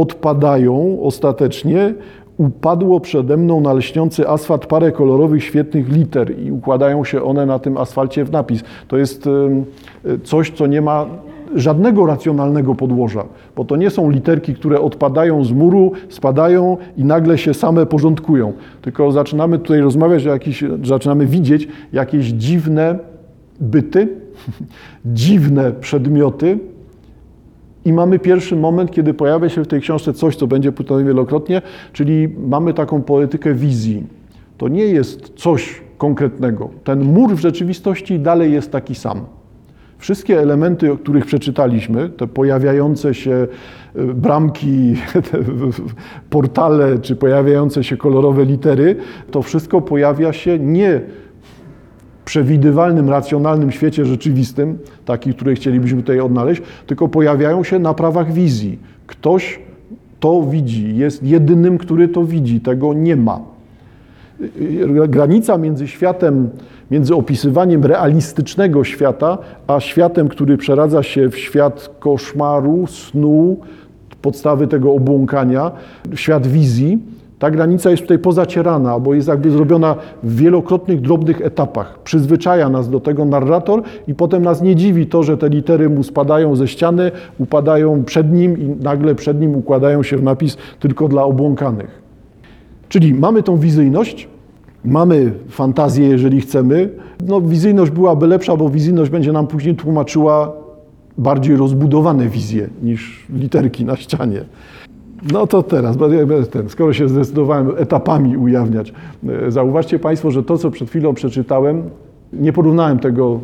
odpadają 0.00 0.98
ostatecznie, 1.02 1.94
upadło 2.36 3.00
przede 3.00 3.36
mną 3.36 3.60
na 3.60 3.72
lśniący 3.72 4.28
asfalt 4.28 4.66
parę 4.66 4.92
kolorowych, 4.92 5.44
świetnych 5.44 5.88
liter 5.88 6.38
i 6.38 6.52
układają 6.52 7.04
się 7.04 7.22
one 7.22 7.46
na 7.46 7.58
tym 7.58 7.76
asfalcie 7.76 8.24
w 8.24 8.32
napis. 8.32 8.62
To 8.88 8.96
jest 8.96 9.28
coś, 10.24 10.50
co 10.50 10.66
nie 10.66 10.82
ma 10.82 11.06
żadnego 11.54 12.06
racjonalnego 12.06 12.74
podłoża, 12.74 13.24
bo 13.56 13.64
to 13.64 13.76
nie 13.76 13.90
są 13.90 14.10
literki, 14.10 14.54
które 14.54 14.80
odpadają 14.80 15.44
z 15.44 15.52
muru, 15.52 15.92
spadają 16.08 16.76
i 16.96 17.04
nagle 17.04 17.38
się 17.38 17.54
same 17.54 17.86
porządkują, 17.86 18.52
tylko 18.82 19.12
zaczynamy 19.12 19.58
tutaj 19.58 19.80
rozmawiać 19.80 20.26
o 20.26 20.30
jakichś, 20.30 20.64
zaczynamy 20.84 21.26
widzieć 21.26 21.68
jakieś 21.92 22.26
dziwne 22.26 22.98
byty, 23.60 24.08
dziwne 25.04 25.72
przedmioty, 25.72 26.58
i 27.84 27.92
mamy 27.92 28.18
pierwszy 28.18 28.56
moment, 28.56 28.90
kiedy 28.90 29.14
pojawia 29.14 29.48
się 29.48 29.64
w 29.64 29.68
tej 29.68 29.80
książce 29.80 30.12
coś, 30.12 30.36
co 30.36 30.46
będzie 30.46 30.72
pytane 30.72 31.04
wielokrotnie, 31.04 31.62
czyli 31.92 32.28
mamy 32.46 32.74
taką 32.74 33.02
poetykę 33.02 33.54
wizji. 33.54 34.06
To 34.58 34.68
nie 34.68 34.84
jest 34.84 35.32
coś 35.36 35.80
konkretnego. 35.98 36.70
Ten 36.84 37.04
mur 37.04 37.34
w 37.36 37.40
rzeczywistości 37.40 38.18
dalej 38.18 38.52
jest 38.52 38.72
taki 38.72 38.94
sam. 38.94 39.20
Wszystkie 39.98 40.40
elementy, 40.40 40.92
o 40.92 40.96
których 40.96 41.26
przeczytaliśmy, 41.26 42.08
te 42.08 42.26
pojawiające 42.26 43.14
się 43.14 43.46
e, 43.94 44.04
bramki, 44.04 44.94
portale, 46.30 46.98
czy 46.98 47.16
pojawiające 47.16 47.84
się 47.84 47.96
kolorowe 47.96 48.44
litery, 48.44 48.96
to 49.30 49.42
wszystko 49.42 49.80
pojawia 49.80 50.32
się 50.32 50.58
nie 50.58 51.00
przewidywalnym, 52.30 53.10
racjonalnym 53.10 53.70
świecie 53.70 54.04
rzeczywistym, 54.04 54.78
taki, 55.04 55.34
który 55.34 55.54
chcielibyśmy 55.54 56.00
tutaj 56.00 56.20
odnaleźć, 56.20 56.62
tylko 56.86 57.08
pojawiają 57.08 57.64
się 57.64 57.78
na 57.78 57.94
prawach 57.94 58.32
wizji. 58.32 58.78
Ktoś 59.06 59.58
to 60.20 60.42
widzi, 60.42 60.96
jest 60.96 61.22
jedynym, 61.22 61.78
który 61.78 62.08
to 62.08 62.24
widzi, 62.24 62.60
tego 62.60 62.94
nie 62.94 63.16
ma. 63.16 63.40
Granica 65.08 65.58
między 65.58 65.88
światem, 65.88 66.50
między 66.90 67.14
opisywaniem 67.14 67.84
realistycznego 67.84 68.84
świata, 68.84 69.38
a 69.66 69.80
światem, 69.80 70.28
który 70.28 70.56
przeradza 70.56 71.02
się 71.02 71.28
w 71.28 71.38
świat 71.38 71.90
koszmaru, 71.98 72.86
snu, 72.86 73.56
podstawy 74.22 74.66
tego 74.66 74.92
obłąkania, 74.92 75.70
świat 76.14 76.46
wizji, 76.46 76.98
ta 77.40 77.50
granica 77.50 77.90
jest 77.90 78.02
tutaj 78.02 78.18
pozacierana, 78.18 79.00
bo 79.00 79.14
jest 79.14 79.28
jakby 79.28 79.50
zrobiona 79.50 79.96
w 80.22 80.36
wielokrotnych, 80.36 81.00
drobnych 81.00 81.40
etapach. 81.40 81.98
Przyzwyczaja 81.98 82.68
nas 82.68 82.90
do 82.90 83.00
tego 83.00 83.24
narrator 83.24 83.82
i 84.08 84.14
potem 84.14 84.42
nas 84.42 84.62
nie 84.62 84.76
dziwi 84.76 85.06
to, 85.06 85.22
że 85.22 85.36
te 85.36 85.48
litery 85.48 85.88
mu 85.88 86.02
spadają 86.02 86.56
ze 86.56 86.68
ściany, 86.68 87.10
upadają 87.38 88.04
przed 88.04 88.32
nim 88.32 88.58
i 88.58 88.84
nagle 88.84 89.14
przed 89.14 89.40
nim 89.40 89.56
układają 89.56 90.02
się 90.02 90.16
w 90.16 90.22
napis 90.22 90.56
tylko 90.80 91.08
dla 91.08 91.24
obłąkanych. 91.24 92.02
Czyli 92.88 93.14
mamy 93.14 93.42
tą 93.42 93.56
wizyjność, 93.56 94.28
mamy 94.84 95.32
fantazję, 95.48 96.08
jeżeli 96.08 96.40
chcemy. 96.40 96.90
No, 97.26 97.40
wizyjność 97.40 97.90
byłaby 97.90 98.26
lepsza, 98.26 98.56
bo 98.56 98.68
wizyjność 98.68 99.10
będzie 99.10 99.32
nam 99.32 99.46
później 99.46 99.74
tłumaczyła 99.74 100.52
bardziej 101.18 101.56
rozbudowane 101.56 102.28
wizje 102.28 102.68
niż 102.82 103.26
literki 103.30 103.84
na 103.84 103.96
ścianie. 103.96 104.44
No 105.32 105.46
to 105.46 105.62
teraz, 105.62 105.96
ten, 106.50 106.68
skoro 106.68 106.92
się 106.92 107.08
zdecydowałem 107.08 107.72
etapami 107.76 108.36
ujawniać, 108.36 108.92
e, 109.28 109.50
zauważcie 109.50 109.98
Państwo, 109.98 110.30
że 110.30 110.42
to, 110.42 110.58
co 110.58 110.70
przed 110.70 110.88
chwilą 110.88 111.14
przeczytałem, 111.14 111.82
nie 112.32 112.52
porównałem 112.52 112.98
tego 112.98 113.40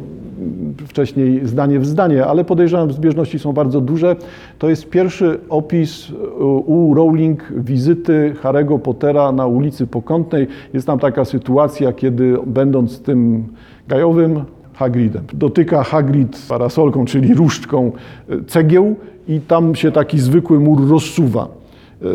wcześniej 0.86 1.46
zdanie 1.46 1.78
w 1.80 1.86
zdanie, 1.86 2.26
ale 2.26 2.44
podejrzewam, 2.44 2.92
zbieżności 2.92 3.38
są 3.38 3.52
bardzo 3.52 3.80
duże. 3.80 4.16
To 4.58 4.68
jest 4.68 4.90
pierwszy 4.90 5.38
opis 5.48 6.08
e, 6.10 6.44
u 6.44 6.94
Rowling 6.94 7.52
wizyty 7.56 8.34
Harry'ego 8.42 8.78
Pottera 8.78 9.32
na 9.32 9.46
ulicy 9.46 9.86
Pokątnej. 9.86 10.46
Jest 10.74 10.86
tam 10.86 10.98
taka 10.98 11.24
sytuacja, 11.24 11.92
kiedy 11.92 12.36
będąc 12.46 13.00
tym 13.00 13.44
gajowym 13.88 14.44
Hagridem, 14.74 15.22
dotyka 15.32 15.82
Hagrid 15.82 16.46
parasolką, 16.48 17.04
czyli 17.04 17.34
różdżką 17.34 17.92
e, 18.28 18.44
cegieł 18.46 18.96
i 19.28 19.40
tam 19.40 19.74
się 19.74 19.92
taki 19.92 20.18
zwykły 20.18 20.60
mur 20.60 20.88
rozsuwa. 20.88 21.48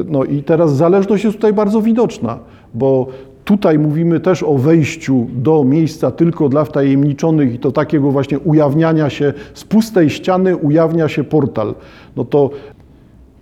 No 0.06 0.24
i 0.24 0.44
teraz 0.44 0.76
zależność 0.76 1.24
jest 1.24 1.36
tutaj 1.36 1.54
bardzo 1.54 1.82
widoczna, 1.82 2.40
bo 2.74 3.08
tutaj 3.46 3.80
mówimy 3.80 4.20
też 4.20 4.44
o 4.44 4.54
wejściu 4.54 5.28
do 5.34 5.64
miejsca 5.64 6.12
tylko 6.12 6.50
dla 6.50 6.66
wtajemniczonych 6.66 7.54
i 7.54 7.60
to 7.60 7.72
takiego 7.72 8.12
właśnie 8.12 8.40
ujawniania 8.40 9.10
się 9.10 9.34
z 9.54 9.64
pustej 9.64 10.10
ściany 10.10 10.58
ujawnia 10.58 11.08
się 11.08 11.24
portal. 11.24 11.76
No 12.16 12.26
to 12.26 12.50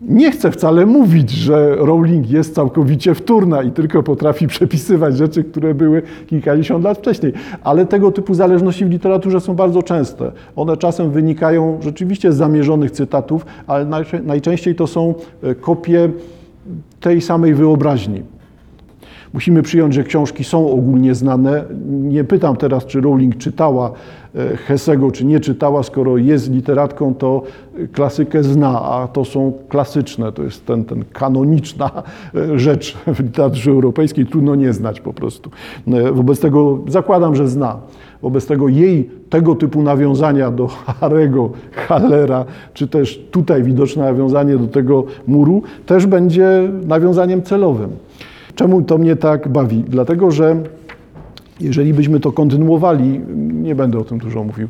Nie 0.02 0.32
chcę 0.32 0.52
wcale 0.52 0.86
mówić, 0.86 1.32
że 1.32 1.76
Rowling 1.76 2.30
jest 2.30 2.56
całkowicie 2.56 3.16
wtórna 3.16 3.64
i 3.64 3.72
tylko 3.72 4.04
potrafi 4.04 4.48
przepisywać 4.58 5.18
rzeczy, 5.18 5.44
które 5.44 5.74
były 5.74 6.02
kilkadziesiąt 6.28 6.84
lat 6.84 6.98
wcześniej, 6.98 7.34
ale 7.64 7.86
tego 7.86 8.12
typu 8.12 8.34
zależności 8.34 8.86
w 8.86 8.90
literaturze 8.90 9.40
są 9.40 9.56
bardzo 9.56 9.84
częste. 9.84 10.32
One 10.56 10.78
czasem 10.78 11.12
wynikają 11.12 11.78
rzeczywiście 11.82 12.32
z 12.32 12.36
zamierzonych 12.36 12.92
cytatów, 12.92 13.46
ale 13.68 13.86
najczęściej 14.24 14.76
to 14.76 14.88
są 14.88 15.14
e, 15.44 15.56
kopie 15.56 16.10
tej 17.00 17.22
samej 17.22 17.54
wyobraźni. 17.54 18.24
Musimy 19.34 19.62
przyjąć, 19.64 19.94
że 19.94 20.04
książki 20.04 20.44
są 20.44 20.72
ogólnie 20.72 21.16
znane. 21.16 21.64
Nie 21.90 22.24
pytam 22.24 22.56
teraz, 22.56 22.86
czy 22.86 23.02
Rowling 23.02 23.38
czytała 23.38 23.92
e, 24.36 24.58
Hessego, 24.58 25.12
czy 25.12 25.26
nie 25.26 25.40
czytała. 25.40 25.84
Skoro 25.84 26.18
jest 26.18 26.52
literatką, 26.52 27.16
to 27.16 27.44
klasykę 27.92 28.44
zna, 28.44 28.82
a 28.82 29.08
to 29.08 29.26
są 29.26 29.54
klasyczne, 29.70 30.32
to 30.32 30.44
jest 30.44 30.66
ten, 30.66 30.86
ten 30.86 31.04
kanoniczna 31.14 32.04
e, 32.36 32.60
rzecz 32.60 32.98
w 33.08 33.20
literaturze 33.20 33.72
europejskiej. 33.72 34.26
Trudno 34.26 34.56
nie 34.56 34.74
znać 34.74 35.02
po 35.02 35.14
prostu. 35.14 35.50
E, 35.88 36.12
wobec 36.12 36.40
tego 36.40 36.80
zakładam, 36.88 37.36
że 37.36 37.48
zna. 37.48 37.78
Wobec 38.22 38.46
tego 38.46 38.68
jej 38.68 39.10
tego 39.30 39.56
typu 39.56 39.82
nawiązania 39.82 40.52
do 40.52 40.68
Harego, 40.68 41.50
Hallera, 41.72 42.46
czy 42.74 42.88
też 42.88 43.28
tutaj 43.32 43.64
widoczne 43.64 44.04
nawiązanie 44.04 44.58
do 44.58 44.68
tego 44.68 45.04
muru, 45.28 45.64
też 45.86 46.06
będzie 46.06 46.70
nawiązaniem 46.86 47.44
celowym. 47.44 47.90
Czemu 48.56 48.82
to 48.82 48.98
mnie 48.98 49.16
tak 49.16 49.48
bawi? 49.48 49.84
Dlatego, 49.88 50.32
że 50.32 50.56
jeżeli 51.60 51.94
byśmy 51.94 52.20
to 52.20 52.32
kontynuowali, 52.32 53.22
nie 53.54 53.76
będę 53.76 54.00
o 54.00 54.04
tym 54.04 54.18
dużo 54.18 54.44
mówił, 54.44 54.68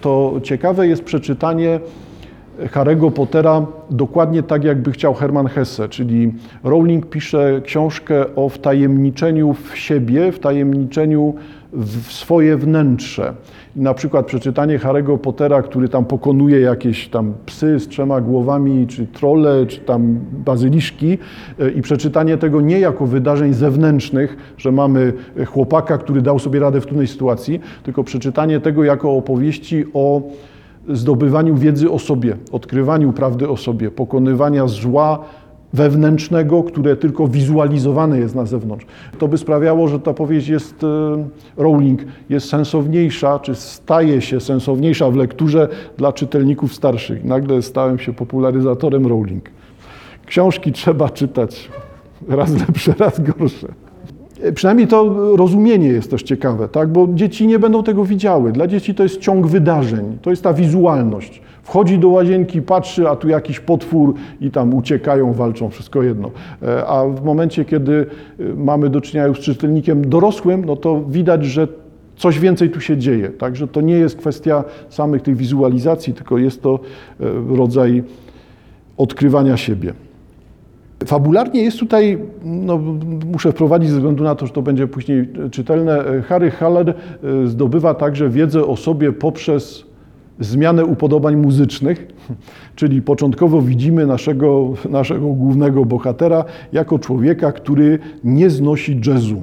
to 0.00 0.34
ciekawe 0.42 0.88
jest 0.88 1.04
przeczytanie 1.04 1.80
Harry'ego 2.58 3.10
Pottera 3.10 3.66
dokładnie 3.90 4.42
tak, 4.42 4.64
jakby 4.64 4.92
chciał 4.92 5.14
Hermann 5.14 5.46
Hesse, 5.46 5.88
czyli 5.88 6.32
Rowling 6.64 7.06
pisze 7.06 7.60
książkę 7.64 8.34
o 8.36 8.48
wtajemniczeniu 8.48 9.54
w 9.54 9.78
siebie, 9.78 10.32
wtajemniczeniu 10.32 11.34
w 11.74 12.12
swoje 12.12 12.56
wnętrze. 12.56 13.34
Na 13.76 13.94
przykład 13.94 14.26
przeczytanie 14.26 14.78
Harry'ego 14.78 15.18
Pottera, 15.18 15.62
który 15.62 15.88
tam 15.88 16.04
pokonuje 16.04 16.60
jakieś 16.60 17.08
tam 17.08 17.34
psy 17.46 17.80
z 17.80 17.88
trzema 17.88 18.20
głowami, 18.20 18.86
czy 18.86 19.06
trole, 19.06 19.66
czy 19.66 19.80
tam 19.80 20.18
bazyliszki 20.44 21.18
e, 21.58 21.70
i 21.70 21.82
przeczytanie 21.82 22.36
tego 22.36 22.60
nie 22.60 22.80
jako 22.80 23.06
wydarzeń 23.06 23.54
zewnętrznych, 23.54 24.36
że 24.56 24.72
mamy 24.72 25.12
chłopaka, 25.46 25.98
który 25.98 26.22
dał 26.22 26.38
sobie 26.38 26.60
radę 26.60 26.80
w 26.80 26.86
trudnej 26.86 27.06
sytuacji, 27.06 27.60
tylko 27.82 28.04
przeczytanie 28.04 28.60
tego 28.60 28.84
jako 28.84 29.12
opowieści 29.16 29.84
o 29.94 30.22
zdobywaniu 30.88 31.56
wiedzy 31.56 31.90
o 31.90 31.98
sobie, 31.98 32.36
odkrywaniu 32.52 33.12
prawdy 33.12 33.48
o 33.48 33.56
sobie, 33.56 33.90
pokonywania 33.90 34.68
zła 34.68 35.24
wewnętrznego, 35.74 36.62
które 36.62 36.96
tylko 36.96 37.28
wizualizowane 37.28 38.18
jest 38.18 38.34
na 38.34 38.46
zewnątrz. 38.46 38.86
To 39.18 39.28
by 39.28 39.38
sprawiało, 39.38 39.88
że 39.88 40.00
ta 40.00 40.14
powieść 40.14 40.48
jest, 40.48 40.84
e, 40.84 40.86
Rowling 41.56 42.00
jest 42.28 42.48
sensowniejsza, 42.48 43.38
czy 43.38 43.54
staje 43.54 44.20
się 44.20 44.40
sensowniejsza 44.40 45.10
w 45.10 45.16
lekturze 45.16 45.68
dla 45.96 46.12
czytelników 46.12 46.74
starszych. 46.74 47.24
Nagle 47.24 47.62
stałem 47.62 47.98
się 47.98 48.12
popularyzatorem 48.12 49.06
Rowling. 49.06 49.50
Książki 50.26 50.72
trzeba 50.72 51.08
czytać 51.08 51.68
raz 52.28 52.50
lepsze, 52.66 52.94
raz 52.98 53.20
gorsze. 53.20 53.68
Przynajmniej 54.54 54.86
to 54.86 55.14
rozumienie 55.36 55.88
jest 55.88 56.10
też 56.10 56.22
ciekawe, 56.22 56.68
tak? 56.68 56.88
bo 56.88 57.08
dzieci 57.14 57.46
nie 57.46 57.58
będą 57.58 57.82
tego 57.82 58.04
widziały. 58.04 58.52
Dla 58.52 58.66
dzieci 58.66 58.94
to 58.94 59.02
jest 59.02 59.20
ciąg 59.20 59.46
wydarzeń, 59.46 60.18
to 60.22 60.30
jest 60.30 60.42
ta 60.42 60.54
wizualność. 60.54 61.42
Wchodzi 61.64 61.98
do 61.98 62.08
łazienki, 62.08 62.62
patrzy, 62.62 63.08
a 63.08 63.16
tu 63.16 63.28
jakiś 63.28 63.60
potwór 63.60 64.14
i 64.40 64.50
tam 64.50 64.74
uciekają, 64.74 65.32
walczą, 65.32 65.70
wszystko 65.70 66.02
jedno. 66.02 66.30
E, 66.62 66.86
a 66.86 67.04
w 67.08 67.24
momencie, 67.24 67.64
kiedy 67.64 68.06
e, 68.40 68.44
mamy 68.56 68.90
do 68.90 69.00
czynienia 69.00 69.34
z 69.34 69.38
czytelnikiem 69.38 70.08
dorosłym, 70.08 70.64
no 70.64 70.76
to 70.76 71.02
widać, 71.08 71.44
że 71.44 71.68
coś 72.16 72.38
więcej 72.38 72.70
tu 72.70 72.80
się 72.80 72.96
dzieje. 72.96 73.28
Także 73.28 73.68
to 73.68 73.80
nie 73.80 73.94
jest 73.94 74.16
kwestia 74.16 74.64
samych 74.88 75.22
tych 75.22 75.36
wizualizacji, 75.36 76.14
tylko 76.14 76.38
jest 76.38 76.62
to 76.62 76.80
e, 77.20 77.24
rodzaj 77.56 78.02
odkrywania 78.96 79.56
siebie. 79.56 79.92
Fabularnie 81.06 81.62
jest 81.62 81.78
tutaj, 81.78 82.18
no, 82.44 82.78
muszę 83.32 83.52
wprowadzić 83.52 83.90
ze 83.90 83.96
względu 83.96 84.24
na 84.24 84.34
to, 84.34 84.46
że 84.46 84.52
to 84.52 84.62
będzie 84.62 84.86
później 84.86 85.28
czytelne, 85.50 86.04
Harry 86.28 86.50
Haller 86.50 86.94
zdobywa 87.44 87.94
także 87.94 88.28
wiedzę 88.28 88.66
o 88.66 88.76
sobie 88.76 89.12
poprzez 89.12 89.93
zmianę 90.40 90.84
upodobań 90.84 91.36
muzycznych, 91.36 92.06
czyli 92.76 93.02
początkowo 93.02 93.62
widzimy 93.62 94.06
naszego, 94.06 94.72
naszego 94.90 95.26
głównego 95.26 95.84
bohatera 95.84 96.44
jako 96.72 96.98
człowieka, 96.98 97.52
który 97.52 97.98
nie 98.24 98.50
znosi 98.50 99.00
jazzu. 99.06 99.42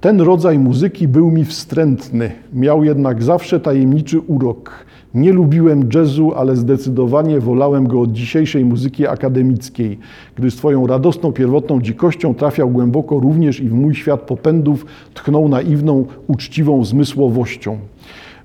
Ten 0.00 0.20
rodzaj 0.20 0.58
muzyki 0.58 1.08
był 1.08 1.30
mi 1.30 1.44
wstrętny, 1.44 2.30
miał 2.52 2.84
jednak 2.84 3.22
zawsze 3.22 3.60
tajemniczy 3.60 4.20
urok. 4.20 4.84
Nie 5.14 5.32
lubiłem 5.32 5.88
jazzu, 5.94 6.32
ale 6.34 6.56
zdecydowanie 6.56 7.40
wolałem 7.40 7.86
go 7.88 8.00
od 8.00 8.12
dzisiejszej 8.12 8.64
muzyki 8.64 9.06
akademickiej, 9.06 9.98
gdy 10.36 10.50
swoją 10.50 10.86
radosną, 10.86 11.32
pierwotną 11.32 11.80
dzikością 11.80 12.34
trafiał 12.34 12.70
głęboko 12.70 13.18
również 13.18 13.60
i 13.60 13.68
w 13.68 13.74
mój 13.74 13.94
świat 13.94 14.20
popędów, 14.20 14.86
tchnął 15.14 15.48
naiwną, 15.48 16.06
uczciwą 16.26 16.84
zmysłowością 16.84 17.78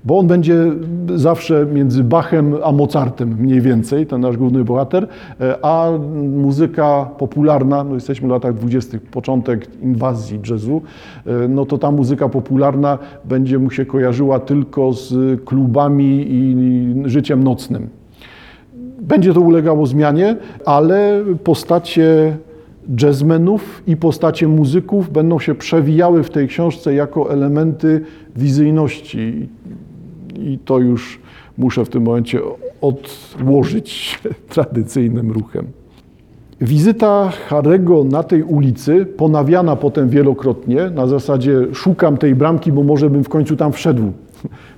bo 0.06 0.18
on 0.18 0.26
będzie 0.26 0.72
zawsze 1.14 1.66
między 1.72 2.04
Bachem 2.04 2.54
a 2.64 2.72
Mozartem 2.72 3.36
mniej 3.38 3.60
więcej, 3.60 4.06
ten 4.06 4.20
nasz 4.20 4.36
główny 4.36 4.64
bohater, 4.64 5.08
e, 5.40 5.64
a 5.64 5.90
muzyka 6.36 7.10
popularna, 7.18 7.84
no 7.84 7.94
jesteśmy 7.94 8.28
w 8.28 8.30
latach 8.30 8.54
dwudziestych, 8.54 9.02
początek 9.02 9.68
inwazji 9.82 10.40
jazzu, 10.50 10.82
e, 11.26 11.48
no 11.48 11.66
to 11.66 11.78
ta 11.78 11.90
muzyka 11.90 12.28
popularna 12.28 12.98
będzie 13.24 13.58
mu 13.58 13.70
się 13.70 13.86
kojarzyła 13.86 14.40
tylko 14.40 14.92
z 14.92 15.40
klubami 15.44 16.26
i 16.28 16.56
życiem 17.04 17.44
nocnym. 17.44 17.88
Będzie 19.00 19.34
to 19.34 19.40
ulegało 19.40 19.86
zmianie, 19.86 20.36
ale 20.64 21.24
postacie 21.44 22.36
jazzmenów 23.02 23.82
i 23.86 23.96
postacie 23.96 24.48
muzyków 24.48 25.12
będą 25.12 25.38
się 25.38 25.54
przewijały 25.54 26.22
w 26.22 26.30
tej 26.30 26.48
książce 26.48 26.94
jako 26.94 27.32
elementy 27.32 28.00
wizyjności 28.36 29.48
i 30.38 30.58
to 30.58 30.78
już 30.78 31.20
muszę 31.58 31.84
w 31.84 31.88
tym 31.88 32.02
momencie 32.02 32.40
odłożyć 32.80 34.18
tradycyjnym 34.54 35.32
ruchem. 35.32 35.66
Wizyta 36.60 37.32
Harego 37.48 38.04
na 38.04 38.22
tej 38.22 38.42
ulicy, 38.42 39.06
ponawiana 39.06 39.76
potem 39.76 40.08
wielokrotnie, 40.08 40.90
na 40.90 41.06
zasadzie 41.06 41.66
szukam 41.72 42.16
tej 42.16 42.34
bramki, 42.34 42.72
bo 42.72 42.82
może 42.82 43.10
bym 43.10 43.24
w 43.24 43.28
końcu 43.28 43.56
tam 43.56 43.72
wszedł. 43.72 44.12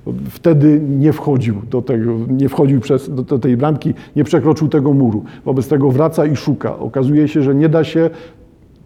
Wtedy 0.29 0.81
nie 0.89 1.13
wchodził 1.13 1.55
do 1.71 1.81
tego, 1.81 2.17
nie 2.29 2.49
wchodził 2.49 2.79
przez, 2.79 3.15
do, 3.15 3.23
do 3.23 3.39
tej 3.39 3.57
bramki, 3.57 3.93
nie 4.15 4.23
przekroczył 4.23 4.67
tego 4.67 4.93
muru. 4.93 5.23
Wobec 5.45 5.67
tego 5.67 5.91
wraca 5.91 6.25
i 6.25 6.35
szuka. 6.35 6.79
Okazuje 6.79 7.27
się, 7.27 7.41
że 7.41 7.55
nie 7.55 7.69
da 7.69 7.83
się 7.83 8.09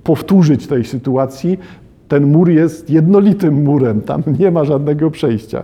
powtórzyć 0.04 0.68
tej 0.68 0.84
sytuacji. 0.84 1.60
Ten 2.08 2.32
mur 2.32 2.50
jest 2.50 2.90
jednolitym 2.90 3.64
murem, 3.64 4.02
tam 4.02 4.24
nie 4.40 4.52
ma 4.52 4.66
żadnego 4.66 5.12
przejścia. 5.12 5.64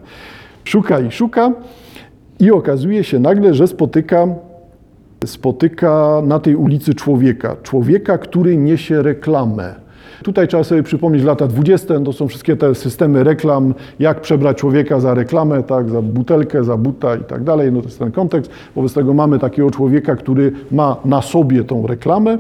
Szuka 0.70 1.00
i 1.00 1.12
szuka 1.12 1.52
i 2.40 2.52
okazuje 2.52 3.04
się 3.04 3.20
nagle, 3.20 3.54
że 3.54 3.68
spotyka, 3.68 4.28
spotyka 5.26 6.22
na 6.26 6.40
tej 6.40 6.56
ulicy 6.56 6.94
człowieka. 6.94 7.56
Człowieka, 7.64 8.18
który 8.18 8.58
niesie 8.58 9.02
reklamę. 9.02 9.76
Tutaj 10.24 10.48
trzeba 10.48 10.64
sobie 10.64 10.84
przypomnieć 10.84 11.24
lata 11.24 11.48
20. 11.48 12.00
To 12.00 12.14
są 12.14 12.28
wszystkie 12.28 12.56
te 12.56 12.76
systemy 12.76 13.24
reklam, 13.24 13.74
jak 14.00 14.22
przebrać 14.22 14.58
człowieka 14.58 15.00
za 15.00 15.14
reklamę, 15.14 15.64
tak, 15.64 15.90
za 15.90 16.02
butelkę, 16.02 16.64
za 16.64 16.78
buta 16.78 17.16
i 17.16 17.24
tak 17.24 17.44
dalej. 17.44 17.72
No 17.72 17.82
to 17.82 17.88
jest 17.88 18.00
ten 18.00 18.12
kontekst. 18.12 18.52
Wobec 18.76 18.94
tego 18.94 19.14
mamy 19.14 19.40
takiego 19.40 19.72
człowieka, 19.72 20.16
który 20.16 20.52
ma 20.72 20.96
na 21.06 21.22
sobie 21.22 21.64
tą 21.64 21.88
reklamę. 21.88 22.38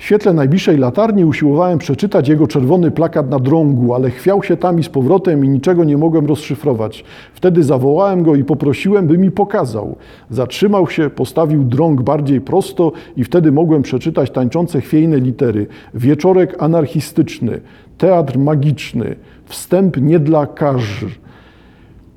W 0.00 0.04
świetle 0.04 0.32
najbliższej 0.32 0.78
latarni 0.78 1.24
usiłowałem 1.24 1.78
przeczytać 1.78 2.28
jego 2.28 2.46
czerwony 2.46 2.90
plakat 2.90 3.30
na 3.30 3.38
drągu, 3.38 3.94
ale 3.94 4.10
chwiał 4.10 4.42
się 4.42 4.56
tam 4.56 4.78
i 4.78 4.82
z 4.82 4.88
powrotem 4.88 5.44
i 5.44 5.48
niczego 5.48 5.84
nie 5.84 5.96
mogłem 5.96 6.26
rozszyfrować. 6.26 7.04
Wtedy 7.34 7.62
zawołałem 7.62 8.22
go 8.22 8.34
i 8.34 8.44
poprosiłem, 8.44 9.06
by 9.06 9.18
mi 9.18 9.30
pokazał. 9.30 9.96
Zatrzymał 10.30 10.88
się, 10.88 11.10
postawił 11.10 11.64
drąg 11.64 12.02
bardziej 12.02 12.40
prosto 12.40 12.92
i 13.16 13.24
wtedy 13.24 13.52
mogłem 13.52 13.82
przeczytać 13.82 14.30
tańczące 14.30 14.80
chwiejne 14.80 15.16
litery. 15.16 15.66
Wieczorek 15.94 16.56
anarchistyczny, 16.58 17.60
teatr 17.98 18.38
magiczny, 18.38 19.16
wstęp 19.44 19.96
nie 19.96 20.18
dla 20.18 20.46
każ. 20.46 21.04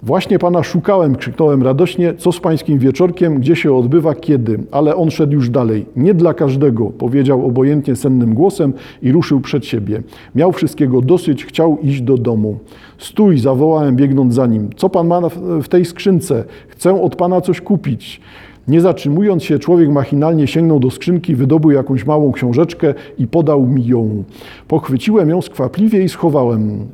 Właśnie 0.05 0.39
Pana 0.39 0.63
szukałem, 0.63 1.15
krzyknąłem 1.15 1.63
radośnie, 1.63 2.13
co 2.13 2.31
z 2.31 2.39
Pańskim 2.39 2.79
wieczorkiem, 2.79 3.39
gdzie 3.39 3.55
się 3.55 3.75
odbywa, 3.75 4.15
kiedy. 4.15 4.59
Ale 4.71 4.95
on 4.95 5.11
szedł 5.11 5.33
już 5.33 5.49
dalej. 5.49 5.85
Nie 5.95 6.13
dla 6.13 6.33
każdego, 6.33 6.85
powiedział 6.85 7.45
obojętnie 7.45 7.95
sennym 7.95 8.33
głosem 8.33 8.73
i 9.01 9.11
ruszył 9.11 9.41
przed 9.41 9.65
siebie. 9.65 10.03
Miał 10.35 10.51
wszystkiego 10.51 11.01
dosyć, 11.01 11.45
chciał 11.45 11.77
iść 11.81 12.01
do 12.01 12.17
domu. 12.17 12.59
Stój, 12.97 13.37
zawołałem 13.37 13.95
biegnąc 13.95 14.33
za 14.33 14.47
nim. 14.47 14.69
Co 14.75 14.89
Pan 14.89 15.07
ma 15.07 15.21
w 15.61 15.67
tej 15.67 15.85
skrzynce? 15.85 16.43
Chcę 16.67 17.01
od 17.01 17.15
Pana 17.15 17.41
coś 17.41 17.61
kupić. 17.61 18.21
Nie 18.67 18.81
zatrzymując 18.81 19.43
się, 19.43 19.59
człowiek 19.59 19.89
machinalnie 19.89 20.47
sięgnął 20.47 20.79
do 20.79 20.91
skrzynki, 20.91 21.35
wydobył 21.35 21.71
jakąś 21.71 22.05
małą 22.05 22.31
książeczkę 22.31 22.93
i 23.17 23.27
podał 23.27 23.65
mi 23.65 23.85
ją. 23.85 24.23
Pochwyciłem 24.67 25.29
ją 25.29 25.41
skwapliwie 25.41 26.03
i 26.03 26.09
schowałem. 26.09 26.87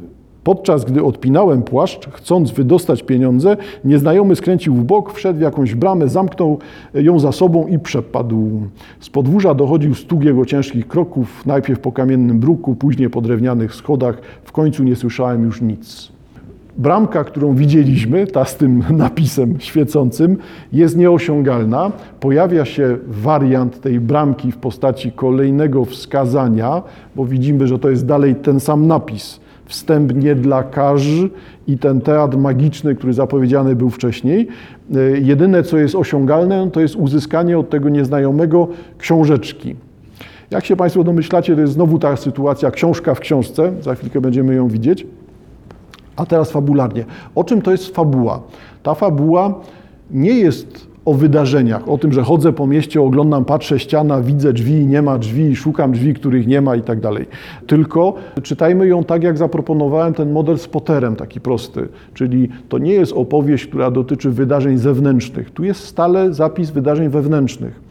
Podczas 0.49 0.85
gdy 0.85 1.03
odpinałem 1.03 1.63
płaszcz, 1.63 2.09
chcąc 2.09 2.51
wydostać 2.51 3.03
pieniądze, 3.03 3.57
nieznajomy 3.83 4.35
skręcił 4.35 4.75
w 4.75 4.83
bok, 4.83 5.13
wszedł 5.13 5.39
w 5.39 5.41
jakąś 5.41 5.75
bramę, 5.75 6.07
zamknął 6.07 6.59
ją 6.93 7.19
za 7.19 7.31
sobą 7.31 7.67
i 7.67 7.79
przepadł. 7.79 8.61
Z 8.99 9.09
podwórza 9.09 9.53
dochodził 9.53 9.95
stuk 9.95 10.23
jego 10.23 10.45
ciężkich 10.45 10.87
kroków, 10.87 11.45
najpierw 11.45 11.79
po 11.79 11.91
kamiennym 11.91 12.39
bruku, 12.39 12.75
później 12.75 13.09
po 13.09 13.21
drewnianych 13.21 13.75
schodach. 13.75 14.21
W 14.43 14.51
końcu 14.51 14.83
nie 14.83 14.95
słyszałem 14.95 15.43
już 15.43 15.61
nic. 15.61 16.11
Bramka, 16.77 17.23
którą 17.23 17.55
widzieliśmy, 17.55 18.27
ta 18.27 18.45
z 18.45 18.57
tym 18.57 18.83
napisem 19.05 19.59
świecącym, 19.59 20.37
jest 20.73 20.97
nieosiągalna. 20.97 21.91
Pojawia 22.19 22.65
się 22.65 22.97
wariant 23.07 23.81
tej 23.81 23.99
bramki 23.99 24.51
w 24.51 24.57
postaci 24.57 25.11
kolejnego 25.11 25.85
wskazania, 25.85 26.81
bo 27.15 27.25
widzimy, 27.25 27.67
że 27.67 27.79
to 27.79 27.89
jest 27.89 28.05
dalej 28.05 28.35
ten 28.35 28.59
sam 28.59 28.87
napis 28.87 29.39
wstęp 29.69 30.15
nie 30.15 30.35
dla 30.35 30.63
każ 30.63 31.07
i 31.67 31.77
ten 31.77 32.01
teatr 32.01 32.37
magiczny, 32.37 32.95
który 32.95 33.13
zapowiedziany 33.13 33.75
był 33.75 33.89
wcześniej. 33.89 34.47
E, 34.95 34.99
jedyne, 35.19 35.63
co 35.63 35.77
jest 35.77 35.95
osiągalne, 35.95 36.71
to 36.71 36.79
jest 36.79 36.95
uzyskanie 36.95 37.59
od 37.59 37.69
tego 37.69 37.89
nieznajomego 37.89 38.67
książeczki. 38.97 39.75
Jak 40.51 40.65
się 40.65 40.75
Państwo 40.75 41.03
domyślacie, 41.03 41.55
to 41.55 41.61
jest 41.61 41.73
znowu 41.73 41.99
ta 41.99 42.15
sytuacja 42.17 42.71
książka 42.71 43.15
w 43.15 43.19
książce, 43.19 43.73
za 43.81 43.95
chwilkę 43.95 44.21
będziemy 44.21 44.55
ją 44.55 44.67
widzieć. 44.67 45.07
A 46.15 46.25
teraz 46.25 46.51
fabularnie. 46.51 47.05
O 47.35 47.43
czym 47.43 47.61
to 47.61 47.71
jest 47.71 47.95
fabuła? 47.95 48.41
Ta 48.83 48.95
fabuła 48.95 49.53
nie 50.11 50.33
jest 50.33 50.87
o 51.09 51.13
wydarzeniach, 51.13 51.89
o 51.89 51.97
tym, 51.97 52.13
że 52.13 52.23
chodzę 52.23 52.53
po 52.53 52.67
mieście, 52.67 53.01
oglądam, 53.01 53.45
patrzę 53.45 53.79
ściana, 53.79 54.21
widzę 54.21 54.53
drzwi, 54.53 54.85
nie 54.85 55.01
ma 55.01 55.17
drzwi, 55.17 55.55
szukam 55.55 55.91
drzwi, 55.91 56.13
których 56.13 56.47
nie 56.47 56.61
ma 56.61 56.75
i 56.75 56.81
tak 56.81 56.99
dalej. 56.99 57.25
Tylko 57.67 58.13
czytajmy 58.43 58.87
ją 58.87 59.03
tak, 59.03 59.23
jak 59.23 59.37
zaproponowałem 59.37 60.13
ten 60.13 60.31
model 60.31 60.57
z 60.57 60.67
Potterem, 60.67 61.15
taki 61.15 61.41
prosty. 61.41 61.87
Czyli 62.13 62.49
to 62.69 62.77
nie 62.77 62.93
jest 62.93 63.13
opowieść, 63.13 63.67
która 63.67 63.91
dotyczy 63.91 64.29
wydarzeń 64.29 64.77
zewnętrznych. 64.77 65.51
Tu 65.51 65.63
jest 65.63 65.83
stale 65.83 66.33
zapis 66.33 66.69
wydarzeń 66.69 67.09
wewnętrznych. 67.09 67.89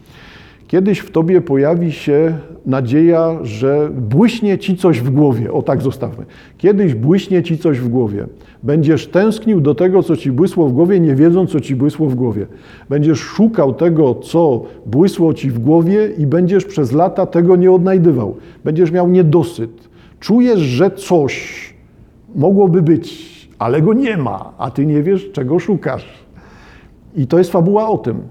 Kiedyś 0.67 0.99
w 0.99 1.11
tobie 1.11 1.41
pojawi 1.41 1.91
się 1.91 2.33
nadzieja, 2.65 3.37
że 3.43 3.89
błyśnie 3.93 4.57
ci 4.57 4.77
coś 4.77 4.99
w 4.99 5.09
głowie. 5.09 5.53
O 5.53 5.61
tak 5.61 5.81
zostawmy. 5.81 6.25
Kiedyś 6.57 6.93
błyśnie 6.93 7.43
ci 7.43 7.57
coś 7.57 7.79
w 7.79 7.89
głowie. 7.89 8.25
Będziesz 8.63 9.07
tęsknił 9.07 9.61
do 9.61 9.75
tego, 9.75 10.03
co 10.03 10.17
ci 10.17 10.31
błysło 10.31 10.67
w 10.67 10.73
głowie, 10.73 10.99
nie 10.99 11.15
wiedząc, 11.15 11.51
co 11.51 11.59
ci 11.59 11.75
błysło 11.75 12.07
w 12.07 12.15
głowie. 12.15 12.47
Będziesz 12.89 13.19
szukał 13.19 13.73
tego, 13.73 14.15
co 14.15 14.63
błysło 14.85 15.33
ci 15.33 15.49
w 15.49 15.59
głowie 15.59 16.09
i 16.17 16.27
będziesz 16.27 16.65
przez 16.65 16.91
lata 16.91 17.25
tego 17.25 17.55
nie 17.55 17.71
odnajdywał. 17.71 18.35
Będziesz 18.63 18.91
miał 18.91 19.09
niedosyt. 19.09 19.89
Czujesz, 20.19 20.59
że 20.59 20.91
coś 20.91 21.73
mogłoby 22.35 22.81
być, 22.81 23.29
ale 23.59 23.81
go 23.81 23.93
nie 23.93 24.17
ma, 24.17 24.53
a 24.57 24.71
ty 24.71 24.85
nie 24.85 25.03
wiesz, 25.03 25.31
czego 25.31 25.59
szukasz. 25.59 26.05
I 27.15 27.27
to 27.27 27.37
jest 27.37 27.51
fabuła 27.51 27.89
o 27.89 27.97
tym. 27.97 28.21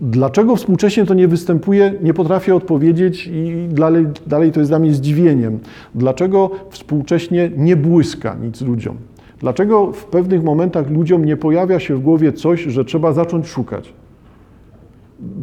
Dlaczego 0.00 0.56
współcześnie 0.56 1.06
to 1.06 1.14
nie 1.14 1.28
występuje, 1.28 1.94
nie 2.02 2.14
potrafię 2.14 2.54
odpowiedzieć 2.54 3.26
i 3.26 3.68
dalej, 3.70 4.06
dalej 4.26 4.52
to 4.52 4.60
jest 4.60 4.70
dla 4.70 4.78
mnie 4.78 4.92
zdziwieniem. 4.92 5.58
Dlaczego 5.94 6.50
współcześnie 6.70 7.50
nie 7.56 7.76
błyska 7.76 8.36
nic 8.42 8.60
ludziom? 8.60 8.96
Dlaczego 9.38 9.92
w 9.92 10.04
pewnych 10.04 10.44
momentach 10.44 10.90
ludziom 10.90 11.24
nie 11.24 11.36
pojawia 11.36 11.80
się 11.80 11.96
w 11.96 12.00
głowie 12.00 12.32
coś, 12.32 12.62
że 12.62 12.84
trzeba 12.84 13.12
zacząć 13.12 13.46
szukać? 13.46 13.92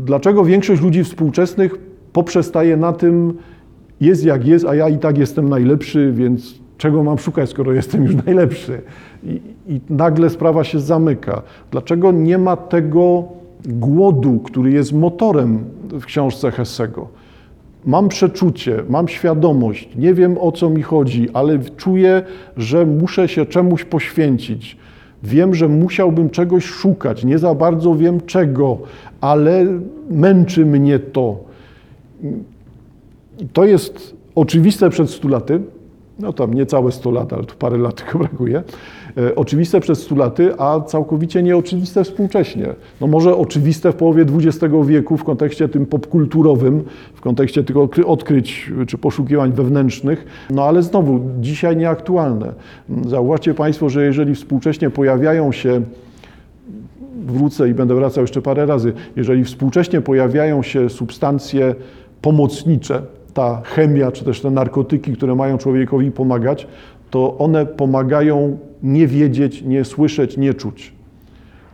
Dlaczego 0.06 0.46
większość 0.46 0.82
ludzi 0.82 1.04
współczesnych 1.04 1.76
poprzestaje 2.14 2.78
na 2.78 2.94
tym, 2.94 3.34
jest 4.02 4.26
jak 4.26 4.48
jest, 4.48 4.66
a 4.66 4.76
ja 4.76 4.90
i 4.90 4.98
tak 4.98 5.18
jestem 5.18 5.50
najlepszy, 5.50 6.12
więc 6.16 6.60
czego 6.78 7.04
mam 7.04 7.18
szukać, 7.18 7.50
skoro 7.50 7.74
jestem 7.74 8.04
już 8.04 8.16
najlepszy? 8.26 8.82
I, 9.24 9.42
i 9.68 9.82
nagle 9.90 10.30
sprawa 10.30 10.64
się 10.64 10.80
zamyka. 10.80 11.42
Dlaczego 11.72 12.12
nie 12.12 12.38
ma 12.38 12.56
tego 12.58 13.24
głodu, 13.66 14.40
który 14.40 14.72
jest 14.72 14.94
motorem 14.94 15.64
w 15.92 16.06
książce 16.06 16.52
Hessego. 16.52 17.08
Mam 17.86 18.10
przeczucie, 18.10 18.84
mam 18.90 19.08
świadomość, 19.08 19.90
nie 19.96 20.14
wiem 20.14 20.38
o 20.38 20.52
co 20.52 20.70
mi 20.70 20.82
chodzi, 20.82 21.30
ale 21.34 21.60
czuję, 21.60 22.22
że 22.58 22.86
muszę 22.86 23.28
się 23.28 23.46
czemuś 23.46 23.86
poświęcić. 23.86 24.78
Wiem, 25.24 25.56
że 25.56 25.68
musiałbym 25.68 26.30
czegoś 26.30 26.66
szukać, 26.66 27.24
nie 27.26 27.38
za 27.38 27.56
bardzo 27.56 27.96
wiem 27.96 28.22
czego, 28.22 28.78
ale 29.22 29.66
męczy 30.10 30.66
mnie 30.66 31.00
to. 31.00 31.38
To 33.54 33.66
jest 33.66 34.16
oczywiste 34.36 34.90
przed 34.90 35.10
100 35.10 35.28
laty, 35.28 35.62
no 36.20 36.34
tam 36.34 36.54
niecałe 36.54 36.92
100 36.92 37.12
lat, 37.12 37.34
ale 37.34 37.44
tu 37.44 37.56
parę 37.56 37.78
lat 37.78 37.96
tylko 37.96 38.20
brakuje. 38.20 38.64
E, 39.18 39.36
oczywiste 39.36 39.80
przez 39.80 40.04
100 40.04 40.16
laty, 40.16 40.54
a 40.58 40.82
całkowicie 40.82 41.44
nieoczywiste 41.44 42.04
współcześnie. 42.04 42.68
No 43.02 43.08
może 43.08 43.38
oczywiste 43.38 43.92
w 43.92 43.96
połowie 43.96 44.26
XX 44.36 44.74
wieku 44.86 45.18
w 45.18 45.24
kontekście 45.24 45.70
tym 45.70 45.86
popkulturowym, 45.86 46.84
w 47.14 47.22
kontekście 47.22 47.64
tych 47.64 47.78
odkryć 48.06 48.72
czy 48.88 48.98
poszukiwań 48.98 49.52
wewnętrznych, 49.52 50.26
no 50.50 50.64
ale 50.64 50.84
znowu 50.84 51.20
dzisiaj 51.40 51.78
nieaktualne. 51.78 52.54
Zauważcie 53.08 53.54
Państwo, 53.54 53.90
że 53.90 54.06
jeżeli 54.06 54.36
współcześnie 54.36 54.90
pojawiają 54.90 55.52
się 55.52 55.82
wrócę 57.26 57.70
i 57.70 57.74
będę 57.74 57.96
wracał 57.96 58.24
jeszcze 58.24 58.42
parę 58.42 58.66
razy, 58.66 58.94
jeżeli 59.16 59.44
współcześnie 59.44 60.02
pojawiają 60.02 60.64
się 60.64 60.90
substancje 60.90 61.76
pomocnicze, 62.22 63.02
ta 63.34 63.62
chemia 63.64 64.12
czy 64.12 64.26
też 64.26 64.42
te 64.42 64.52
narkotyki, 64.52 65.14
które 65.14 65.36
mają 65.36 65.58
człowiekowi 65.58 66.12
pomagać, 66.12 66.68
to 67.10 67.38
one 67.38 67.66
pomagają 67.66 68.58
nie 68.84 69.08
wiedzieć, 69.08 69.62
nie 69.62 69.86
słyszeć, 69.86 70.38
nie 70.38 70.54
czuć. 70.54 70.94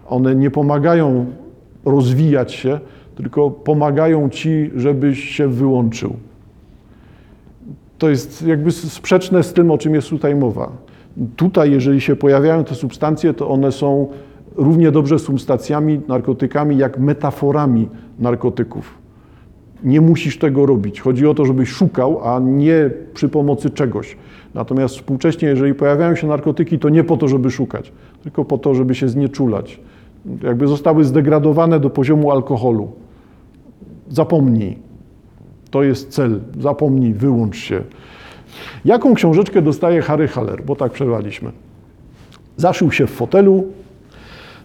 One 0.07 0.35
nie 0.35 0.51
pomagają 0.51 1.25
rozwijać 1.85 2.53
się, 2.53 2.79
tylko 3.15 3.51
pomagają 3.51 4.29
ci, 4.29 4.71
żebyś 4.75 5.23
się 5.23 5.47
wyłączył. 5.47 6.15
To 7.97 8.09
jest 8.09 8.47
jakby 8.47 8.71
sprzeczne 8.71 9.43
z 9.43 9.53
tym, 9.53 9.71
o 9.71 9.77
czym 9.77 9.95
jest 9.95 10.09
tutaj 10.09 10.35
mowa. 10.35 10.71
Tutaj, 11.35 11.71
jeżeli 11.71 12.01
się 12.01 12.15
pojawiają 12.15 12.63
te 12.63 12.75
substancje, 12.75 13.33
to 13.33 13.49
one 13.49 13.71
są 13.71 14.07
równie 14.55 14.91
dobrze 14.91 15.19
substancjami, 15.19 16.01
narkotykami, 16.07 16.77
jak 16.77 16.99
metaforami 16.99 17.89
narkotyków. 18.19 18.97
Nie 19.83 20.01
musisz 20.01 20.37
tego 20.39 20.65
robić. 20.65 21.01
Chodzi 21.01 21.27
o 21.27 21.33
to, 21.33 21.45
żebyś 21.45 21.69
szukał, 21.69 22.19
a 22.23 22.39
nie 22.39 22.89
przy 23.13 23.29
pomocy 23.29 23.69
czegoś. 23.69 24.17
Natomiast 24.53 24.95
współcześnie, 24.95 25.47
jeżeli 25.47 25.73
pojawiają 25.73 26.15
się 26.15 26.27
narkotyki, 26.27 26.79
to 26.79 26.89
nie 26.89 27.03
po 27.03 27.17
to, 27.17 27.27
żeby 27.27 27.51
szukać, 27.51 27.91
tylko 28.23 28.45
po 28.45 28.57
to, 28.57 28.75
żeby 28.75 28.95
się 28.95 29.09
znieczulać. 29.09 29.79
Jakby 30.43 30.67
zostały 30.67 31.03
zdegradowane 31.03 31.79
do 31.79 31.89
poziomu 31.89 32.31
alkoholu. 32.31 32.91
Zapomnij. 34.09 34.77
To 35.71 35.83
jest 35.83 36.09
cel. 36.09 36.39
Zapomnij, 36.59 37.13
wyłącz 37.13 37.57
się. 37.57 37.81
Jaką 38.85 39.13
książeczkę 39.13 39.61
dostaje 39.61 40.01
Harry 40.01 40.27
Haller? 40.27 40.63
Bo 40.63 40.75
tak 40.75 40.91
przerwaliśmy. 40.91 41.51
Zaszył 42.57 42.91
się 42.91 43.07
w 43.07 43.11
fotelu, 43.11 43.63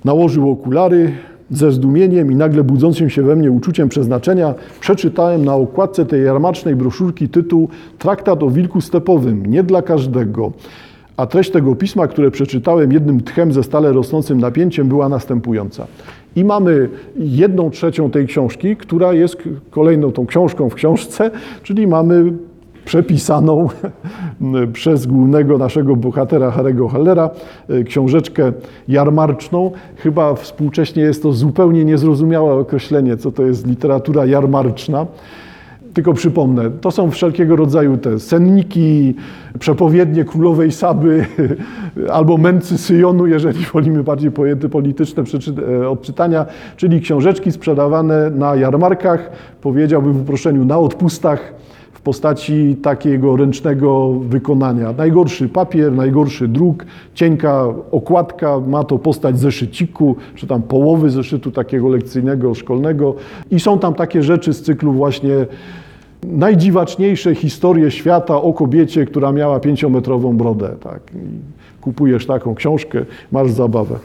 nałożył 0.04 0.50
okulary, 0.50 1.12
ze 1.50 1.72
zdumieniem 1.72 2.32
i 2.32 2.34
nagle 2.34 2.64
budzącym 2.64 3.10
się 3.10 3.22
we 3.22 3.36
mnie 3.36 3.50
uczuciem 3.50 3.88
przeznaczenia 3.88 4.54
przeczytałem 4.80 5.44
na 5.44 5.54
okładce 5.54 6.06
tej 6.06 6.24
jarmacznej 6.24 6.76
broszurki 6.76 7.28
tytuł 7.28 7.68
Traktat 7.98 8.42
o 8.42 8.50
wilku 8.50 8.80
stepowym, 8.80 9.46
nie 9.46 9.62
dla 9.62 9.82
każdego. 9.82 10.52
A 11.16 11.26
treść 11.26 11.50
tego 11.50 11.74
pisma, 11.74 12.06
które 12.06 12.30
przeczytałem 12.30 12.92
jednym 12.92 13.20
tchem 13.20 13.52
ze 13.52 13.62
stale 13.62 13.92
rosnącym 13.92 14.40
napięciem, 14.40 14.88
była 14.88 15.08
następująca. 15.08 15.86
I 16.36 16.44
mamy 16.44 16.88
jedną 17.16 17.70
trzecią 17.70 18.10
tej 18.10 18.26
książki, 18.26 18.76
która 18.76 19.12
jest 19.12 19.36
kolejną 19.70 20.12
tą 20.12 20.26
książką 20.26 20.70
w 20.70 20.74
książce, 20.74 21.30
czyli 21.62 21.86
mamy 21.86 22.32
przepisaną 22.84 23.68
przez 24.72 25.06
głównego 25.06 25.58
naszego 25.58 25.96
bohatera 25.96 26.50
Harego 26.50 26.88
Hallera 26.88 27.30
e, 27.68 27.84
książeczkę 27.84 28.52
jarmarczną. 28.88 29.70
Chyba 29.96 30.34
współcześnie 30.34 31.02
jest 31.02 31.22
to 31.22 31.32
zupełnie 31.32 31.84
niezrozumiałe 31.84 32.54
określenie, 32.54 33.16
co 33.16 33.32
to 33.32 33.42
jest 33.42 33.66
literatura 33.66 34.26
jarmarczna. 34.26 35.06
Tylko 35.94 36.14
przypomnę, 36.14 36.70
to 36.80 36.90
są 36.90 37.10
wszelkiego 37.10 37.56
rodzaju 37.56 37.96
te 37.96 38.18
senniki, 38.18 39.14
przepowiednie 39.58 40.24
królowej 40.24 40.72
Saby 40.72 41.26
albo 42.12 42.38
męcy 42.38 42.78
Syjonu, 42.78 43.26
jeżeli 43.26 43.64
wolimy 43.64 44.02
bardziej 44.02 44.30
pojęty 44.30 44.68
polityczne 44.68 45.22
e, 45.82 45.88
odczytania, 45.88 46.46
czyli 46.76 47.00
książeczki 47.00 47.52
sprzedawane 47.52 48.30
na 48.30 48.56
jarmarkach, 48.56 49.30
powiedziałbym 49.60 50.12
w 50.12 50.20
uproszczeniu, 50.20 50.64
na 50.64 50.78
odpustach 50.78 51.54
postaci 52.04 52.76
takiego 52.82 53.36
ręcznego 53.36 54.12
wykonania. 54.12 54.92
Najgorszy 54.92 55.48
papier, 55.48 55.92
najgorszy 55.92 56.48
druk, 56.48 56.86
cienka 57.14 57.64
okładka, 57.90 58.60
ma 58.60 58.84
to 58.84 58.98
postać 58.98 59.38
zeszyciku, 59.38 60.16
czy 60.34 60.46
tam 60.46 60.62
połowy 60.62 61.10
zeszytu 61.10 61.50
takiego 61.50 61.88
lekcyjnego, 61.88 62.54
szkolnego 62.54 63.14
i 63.50 63.60
są 63.60 63.78
tam 63.78 63.94
takie 63.94 64.22
rzeczy 64.22 64.52
z 64.52 64.62
cyklu 64.62 64.92
właśnie 64.92 65.46
najdziwaczniejsze 66.22 67.34
historie 67.34 67.90
świata 67.90 68.42
o 68.42 68.52
kobiecie, 68.52 69.06
która 69.06 69.32
miała 69.32 69.60
pięciometrową 69.60 70.36
brodę. 70.36 70.68
Tak. 70.80 71.00
Kupujesz 71.80 72.26
taką 72.26 72.54
książkę, 72.54 73.04
masz 73.32 73.50
zabawę. 73.50 73.96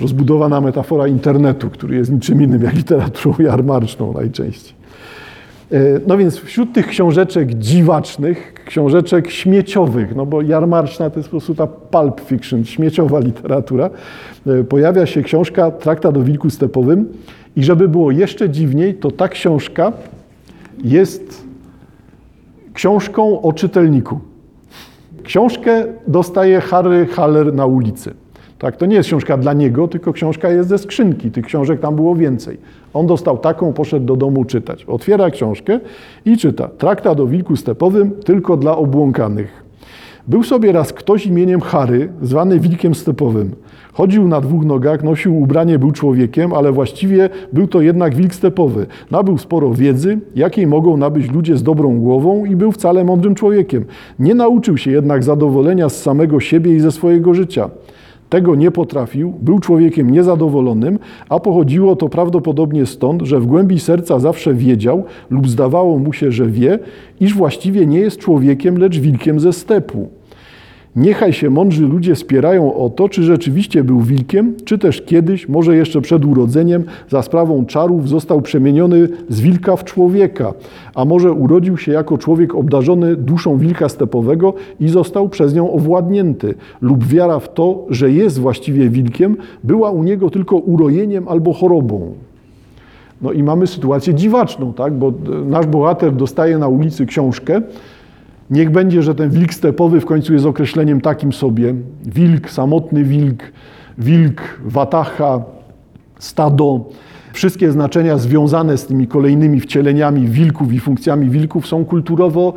Rozbudowana 0.00 0.60
metafora 0.60 1.06
internetu, 1.08 1.70
który 1.70 1.96
jest 1.96 2.12
niczym 2.12 2.42
innym 2.42 2.62
jak 2.62 2.74
literaturą 2.74 3.34
jarmarczną 3.38 4.12
najczęściej. 4.12 4.79
E, 5.72 6.00
no 6.06 6.16
więc 6.16 6.36
wśród 6.36 6.72
tych 6.72 6.86
książeczek 6.86 7.54
dziwacznych, 7.54 8.54
książeczek 8.66 9.30
śmieciowych, 9.30 10.16
no 10.16 10.26
bo 10.26 10.42
jarmarczna 10.42 11.10
to 11.10 11.18
jest 11.18 11.28
po 11.28 11.30
prostu 11.30 11.54
ta 11.54 11.66
pulp 11.66 12.20
fiction, 12.20 12.64
śmieciowa 12.64 13.20
literatura, 13.20 13.90
e, 14.46 14.64
pojawia 14.64 15.06
się 15.06 15.22
książka 15.22 15.70
Traktat 15.70 16.16
o 16.16 16.22
wilku 16.22 16.50
stepowym 16.50 17.08
i 17.56 17.64
żeby 17.64 17.88
było 17.88 18.10
jeszcze 18.10 18.50
dziwniej, 18.50 18.94
to 18.94 19.10
ta 19.10 19.28
książka 19.28 19.92
jest 20.84 21.44
książką 22.74 23.42
o 23.42 23.52
czytelniku. 23.52 24.20
Książkę 25.22 25.84
dostaje 26.06 26.60
Harry 26.60 27.06
Haller 27.06 27.54
na 27.54 27.66
ulicy. 27.66 28.14
Tak, 28.60 28.76
to 28.76 28.86
nie 28.86 28.96
jest 28.96 29.08
książka 29.08 29.36
dla 29.36 29.52
niego, 29.52 29.88
tylko 29.88 30.12
książka 30.12 30.48
jest 30.48 30.68
ze 30.68 30.78
skrzynki. 30.78 31.30
Tych 31.30 31.44
książek 31.44 31.80
tam 31.80 31.96
było 31.96 32.14
więcej. 32.14 32.58
On 32.94 33.06
dostał 33.06 33.38
taką, 33.38 33.72
poszedł 33.72 34.06
do 34.06 34.16
domu 34.16 34.44
czytać. 34.44 34.84
Otwiera 34.84 35.30
książkę 35.30 35.80
i 36.24 36.36
czyta. 36.36 36.68
Traktat 36.78 37.20
o 37.20 37.26
wilku 37.26 37.56
stepowym 37.56 38.10
tylko 38.10 38.56
dla 38.56 38.76
obłąkanych. 38.76 39.64
Był 40.28 40.42
sobie 40.42 40.72
raz 40.72 40.92
ktoś 40.92 41.26
imieniem 41.26 41.60
Harry, 41.60 42.08
zwany 42.22 42.60
wilkiem 42.60 42.94
stepowym. 42.94 43.50
Chodził 43.92 44.28
na 44.28 44.40
dwóch 44.40 44.64
nogach, 44.64 45.04
nosił 45.04 45.38
ubranie, 45.42 45.78
był 45.78 45.92
człowiekiem, 45.92 46.52
ale 46.52 46.72
właściwie 46.72 47.28
był 47.52 47.66
to 47.66 47.80
jednak 47.80 48.14
wilk 48.14 48.34
stepowy. 48.34 48.86
Nabył 49.10 49.38
sporo 49.38 49.74
wiedzy, 49.74 50.18
jakiej 50.34 50.66
mogą 50.66 50.96
nabyć 50.96 51.30
ludzie 51.30 51.56
z 51.56 51.62
dobrą 51.62 52.00
głową 52.00 52.44
i 52.44 52.56
był 52.56 52.72
wcale 52.72 53.04
mądrym 53.04 53.34
człowiekiem. 53.34 53.84
Nie 54.18 54.34
nauczył 54.34 54.76
się 54.76 54.90
jednak 54.90 55.24
zadowolenia 55.24 55.88
z 55.88 56.02
samego 56.02 56.40
siebie 56.40 56.74
i 56.74 56.80
ze 56.80 56.92
swojego 56.92 57.34
życia. 57.34 57.70
Tego 58.30 58.54
nie 58.54 58.70
potrafił, 58.70 59.32
był 59.42 59.58
człowiekiem 59.58 60.10
niezadowolonym, 60.10 60.98
a 61.28 61.40
pochodziło 61.40 61.96
to 61.96 62.08
prawdopodobnie 62.08 62.86
stąd, 62.86 63.22
że 63.22 63.40
w 63.40 63.46
głębi 63.46 63.80
serca 63.80 64.18
zawsze 64.18 64.54
wiedział 64.54 65.04
lub 65.30 65.48
zdawało 65.48 65.98
mu 65.98 66.12
się, 66.12 66.32
że 66.32 66.46
wie, 66.46 66.78
iż 67.20 67.34
właściwie 67.34 67.86
nie 67.86 67.98
jest 67.98 68.18
człowiekiem, 68.18 68.78
lecz 68.78 68.98
wilkiem 68.98 69.40
ze 69.40 69.52
stepu. 69.52 70.08
Niechaj 70.96 71.32
się 71.32 71.50
mądrzy 71.50 71.86
ludzie 71.86 72.16
spierają 72.16 72.74
o 72.74 72.90
to, 72.90 73.08
czy 73.08 73.22
rzeczywiście 73.22 73.84
był 73.84 74.00
wilkiem, 74.00 74.54
czy 74.64 74.78
też 74.78 75.02
kiedyś, 75.02 75.48
może 75.48 75.76
jeszcze 75.76 76.00
przed 76.00 76.24
urodzeniem, 76.24 76.84
za 77.08 77.22
sprawą 77.22 77.66
czarów 77.66 78.08
został 78.08 78.40
przemieniony 78.40 79.08
z 79.28 79.40
wilka 79.40 79.76
w 79.76 79.84
człowieka, 79.84 80.52
a 80.94 81.04
może 81.04 81.32
urodził 81.32 81.76
się 81.76 81.92
jako 81.92 82.18
człowiek 82.18 82.54
obdarzony 82.54 83.16
duszą 83.16 83.58
wilka 83.58 83.88
stepowego 83.88 84.54
i 84.80 84.88
został 84.88 85.28
przez 85.28 85.54
nią 85.54 85.72
owładnięty, 85.72 86.54
lub 86.80 87.04
wiara 87.06 87.38
w 87.38 87.54
to, 87.54 87.86
że 87.90 88.10
jest 88.10 88.38
właściwie 88.38 88.88
wilkiem, 88.88 89.36
była 89.64 89.90
u 89.90 90.02
niego 90.02 90.30
tylko 90.30 90.56
urojeniem 90.56 91.28
albo 91.28 91.52
chorobą. 91.52 92.12
No 93.22 93.32
i 93.32 93.42
mamy 93.42 93.66
sytuację 93.66 94.14
dziwaczną, 94.14 94.72
tak? 94.72 94.94
bo 94.94 95.12
nasz 95.46 95.66
bohater 95.66 96.12
dostaje 96.12 96.58
na 96.58 96.68
ulicy 96.68 97.06
książkę, 97.06 97.62
Niech 98.50 98.70
będzie, 98.70 99.02
że 99.02 99.14
ten 99.14 99.30
wilk 99.30 99.54
stepowy 99.54 100.00
w 100.00 100.06
końcu 100.06 100.32
jest 100.32 100.46
określeniem 100.46 101.00
takim 101.00 101.32
sobie. 101.32 101.74
Wilk, 102.04 102.50
samotny 102.50 103.04
wilk, 103.04 103.52
wilk, 103.98 104.60
watacha, 104.64 105.42
stado. 106.18 106.84
Wszystkie 107.32 107.72
znaczenia 107.72 108.18
związane 108.18 108.78
z 108.78 108.86
tymi 108.86 109.06
kolejnymi 109.06 109.60
wcieleniami 109.60 110.28
wilków 110.28 110.72
i 110.72 110.80
funkcjami 110.80 111.30
wilków 111.30 111.66
są 111.66 111.84
kulturowo 111.84 112.54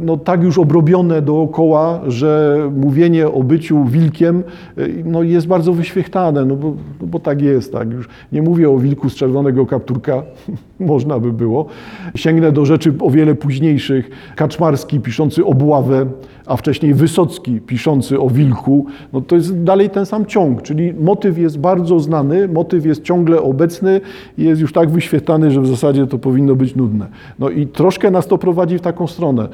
no, 0.00 0.16
tak 0.16 0.42
już 0.42 0.58
obrobione 0.58 1.22
dookoła, 1.22 2.00
że 2.06 2.58
mówienie 2.76 3.28
o 3.28 3.42
byciu 3.42 3.84
wilkiem 3.84 4.42
e, 4.76 4.82
no, 5.04 5.22
jest 5.22 5.46
bardzo 5.46 5.72
wyświechtane, 5.72 6.44
no 6.44 6.56
bo, 6.56 6.74
no 7.00 7.06
bo 7.06 7.18
tak 7.18 7.42
jest. 7.42 7.72
Tak. 7.72 7.92
Już 7.92 8.08
nie 8.32 8.42
mówię 8.42 8.70
o 8.70 8.78
wilku 8.78 9.10
z 9.10 9.14
czerwonego 9.14 9.66
kapturka, 9.66 10.22
można 10.80 11.18
by 11.18 11.32
było. 11.32 11.66
Sięgnę 12.14 12.52
do 12.52 12.64
rzeczy 12.64 12.94
o 13.00 13.10
wiele 13.10 13.34
późniejszych. 13.34 14.10
Kaczmarski 14.36 15.00
piszący 15.00 15.44
obławę, 15.44 16.06
a 16.46 16.56
wcześniej 16.56 16.94
Wysocki 16.94 17.60
piszący 17.60 18.20
o 18.20 18.30
wilku. 18.30 18.86
No 19.12 19.20
to 19.20 19.36
jest 19.36 19.62
dalej 19.62 19.90
ten 19.90 20.06
sam 20.06 20.26
ciąg, 20.26 20.62
czyli 20.62 20.94
motyw 20.94 21.38
jest 21.38 21.58
bardzo 21.58 22.00
znany, 22.00 22.48
motyw 22.48 22.86
jest 22.86 23.02
ciągle 23.02 23.42
obecny 23.42 24.00
i 24.38 24.44
jest 24.44 24.60
już 24.60 24.72
tak 24.72 24.90
wyświetlany, 24.90 25.50
że 25.50 25.60
w 25.60 25.66
zasadzie 25.66 26.06
to 26.06 26.18
powinno 26.18 26.56
być 26.56 26.76
nudne. 26.76 27.06
No 27.38 27.50
i 27.50 27.66
troszkę 27.66 28.10
nas 28.10 28.26
to 28.26 28.38
prowadzi 28.38 28.78
w 28.78 28.80
taką 28.80 29.06
stronę. 29.06 29.48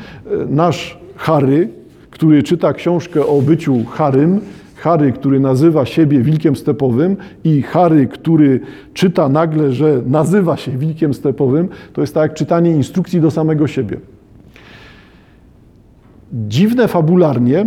Nasz 0.48 0.98
Harry, 1.16 1.68
który 2.11 2.42
czyta 2.42 2.72
książkę 2.72 3.26
o 3.26 3.42
byciu 3.42 3.85
Harym, 3.85 4.40
Harry, 4.76 5.12
który 5.12 5.40
nazywa 5.40 5.87
siebie 5.87 6.20
wilkiem 6.20 6.57
stepowym 6.57 7.16
i 7.44 7.62
Harry, 7.62 8.07
który 8.07 8.61
czyta 8.94 9.29
nagle, 9.29 9.72
że 9.72 10.02
nazywa 10.07 10.57
się 10.57 10.79
wilkiem 10.79 11.14
stepowym, 11.14 11.68
to 11.92 12.00
jest 12.00 12.14
tak 12.14 12.22
jak 12.22 12.35
czytanie 12.35 12.70
instrukcji 12.70 13.20
do 13.20 13.31
samego 13.31 13.66
siebie. 13.66 13.96
Dziwne 16.33 16.88
fabularnie, 16.88 17.66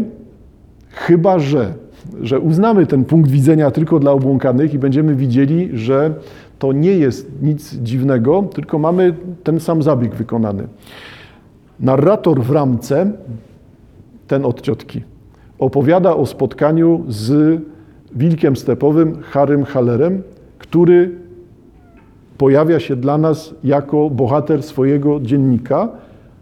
chyba 0.90 1.40
że, 1.40 1.74
że 2.22 2.40
uznamy 2.40 2.86
ten 2.86 3.06
punkt 3.06 3.32
widzenia 3.32 3.72
tylko 3.72 4.00
dla 4.00 4.12
obłąkanych 4.12 4.74
i 4.74 4.80
będziemy 4.80 5.16
widzieli, 5.16 5.70
że 5.74 6.14
to 6.60 6.74
nie 6.74 6.92
jest 6.92 7.32
nic 7.42 7.76
dziwnego, 7.76 8.44
tylko 8.54 8.80
mamy 8.80 9.14
ten 9.44 9.60
sam 9.60 9.84
zabieg 9.84 10.16
wykonany. 10.16 10.68
Narrator 11.80 12.42
w 12.42 12.52
ramce, 12.52 13.12
ten 14.28 14.46
od 14.46 14.62
ciotki, 14.62 15.02
opowiada 15.60 16.16
o 16.16 16.26
spotkaniu 16.26 17.04
z 17.08 17.60
wilkiem 18.16 18.56
stepowym 18.56 19.22
Harym 19.22 19.64
Hallerem, 19.64 20.22
który 20.58 21.12
pojawia 22.38 22.80
się 22.80 22.96
dla 22.96 23.18
nas 23.18 23.56
jako 23.64 24.10
bohater 24.10 24.64
swojego 24.64 25.20
dziennika, 25.20 25.90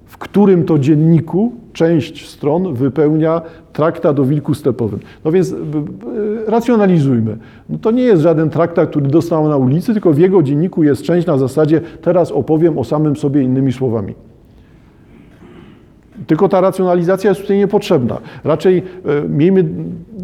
w 0.05 0.17
którym 0.17 0.65
to 0.65 0.79
dzienniku 0.79 1.51
część 1.73 2.29
stron 2.29 2.73
wypełnia 2.73 3.41
traktat 3.73 4.19
o 4.19 4.25
wilku 4.25 4.53
stepowym. 4.53 4.99
No 5.25 5.31
więc 5.31 5.55
racjonalizujmy. 6.47 7.37
No 7.69 7.77
to 7.77 7.91
nie 7.91 8.03
jest 8.03 8.21
żaden 8.21 8.49
traktat, 8.49 8.89
który 8.89 9.07
dostał 9.07 9.49
na 9.49 9.57
ulicy, 9.57 9.93
tylko 9.93 10.13
w 10.13 10.17
jego 10.17 10.43
dzienniku 10.43 10.83
jest 10.83 11.01
część 11.01 11.27
na 11.27 11.37
zasadzie 11.37 11.81
teraz 12.01 12.31
opowiem 12.31 12.77
o 12.77 12.83
samym 12.83 13.15
sobie 13.15 13.41
innymi 13.41 13.73
słowami. 13.73 14.13
Tylko 16.27 16.49
ta 16.49 16.61
racjonalizacja 16.61 17.29
jest 17.29 17.41
tutaj 17.41 17.57
niepotrzebna. 17.57 18.17
Raczej 18.43 18.77
e, 18.77 19.29
miejmy 19.29 19.65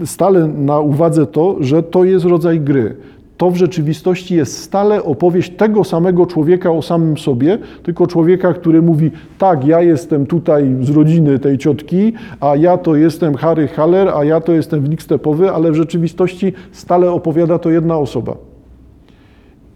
stale 0.05 0.47
na 0.47 0.79
uwadze 0.79 1.25
to, 1.25 1.55
że 1.59 1.83
to 1.83 2.03
jest 2.03 2.25
rodzaj 2.25 2.59
gry. 2.59 2.95
To 3.37 3.51
w 3.51 3.55
rzeczywistości 3.55 4.35
jest 4.35 4.57
stale 4.57 5.03
opowieść 5.03 5.51
tego 5.57 5.83
samego 5.83 6.25
człowieka 6.25 6.71
o 6.71 6.81
samym 6.81 7.17
sobie, 7.17 7.57
tylko 7.83 8.07
człowieka, 8.07 8.53
który 8.53 8.81
mówi: 8.81 9.11
Tak, 9.37 9.65
ja 9.65 9.81
jestem 9.81 10.25
tutaj 10.25 10.75
z 10.81 10.89
rodziny 10.89 11.39
tej 11.39 11.57
ciotki, 11.57 12.13
a 12.39 12.55
ja 12.55 12.77
to 12.77 12.95
jestem 12.95 13.35
Harry 13.35 13.67
Haller, 13.67 14.09
a 14.09 14.23
ja 14.23 14.41
to 14.41 14.53
jestem 14.53 14.81
wnik 14.81 15.01
stepowy, 15.01 15.51
ale 15.51 15.71
w 15.71 15.75
rzeczywistości 15.75 16.53
stale 16.71 17.11
opowiada 17.11 17.59
to 17.59 17.69
jedna 17.69 17.97
osoba. 17.97 18.35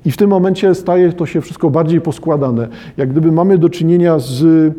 I 0.06 0.12
w 0.12 0.18
tym 0.18 0.30
momencie 0.30 0.76
staje 0.76 1.14
to 1.14 1.26
się 1.26 1.42
wszystko 1.42 1.70
bardziej 1.70 2.02
poskładane. 2.02 2.68
Jak 2.98 3.12
gdyby 3.12 3.32
mamy 3.32 3.58
do 3.58 3.70
czynienia 3.70 4.20
z 4.20 4.74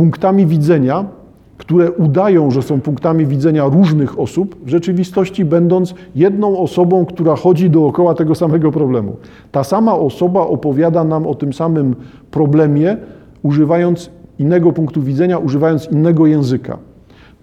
punktami 0.00 0.46
widzenia, 0.46 1.04
które 1.58 1.92
udają, 1.92 2.50
że 2.50 2.62
są 2.62 2.80
punktami 2.80 3.26
widzenia 3.26 3.64
różnych 3.64 4.18
osób, 4.18 4.56
w 4.64 4.68
rzeczywistości 4.68 5.44
będąc 5.44 5.94
jedną 6.14 6.58
osobą, 6.58 7.06
która 7.06 7.36
chodzi 7.36 7.70
dookoła 7.70 8.14
tego 8.14 8.34
samego 8.34 8.72
problemu. 8.72 9.16
Ta 9.52 9.64
sama 9.64 9.94
osoba 9.94 10.40
opowiada 10.40 11.04
nam 11.04 11.26
o 11.26 11.34
tym 11.34 11.52
samym 11.52 11.96
problemie, 12.30 12.96
używając 13.42 14.10
innego 14.38 14.72
punktu 14.72 15.02
widzenia, 15.02 15.38
używając 15.38 15.92
innego 15.92 16.26
języka. 16.26 16.78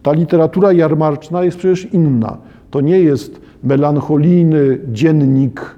Ta 0.03 0.11
literatura 0.11 0.71
jarmarczna 0.71 1.43
jest 1.43 1.57
przecież 1.57 1.93
inna. 1.93 2.37
To 2.71 2.81
nie 2.81 2.99
jest 2.99 3.41
melancholijny 3.63 4.79
dziennik 4.91 5.75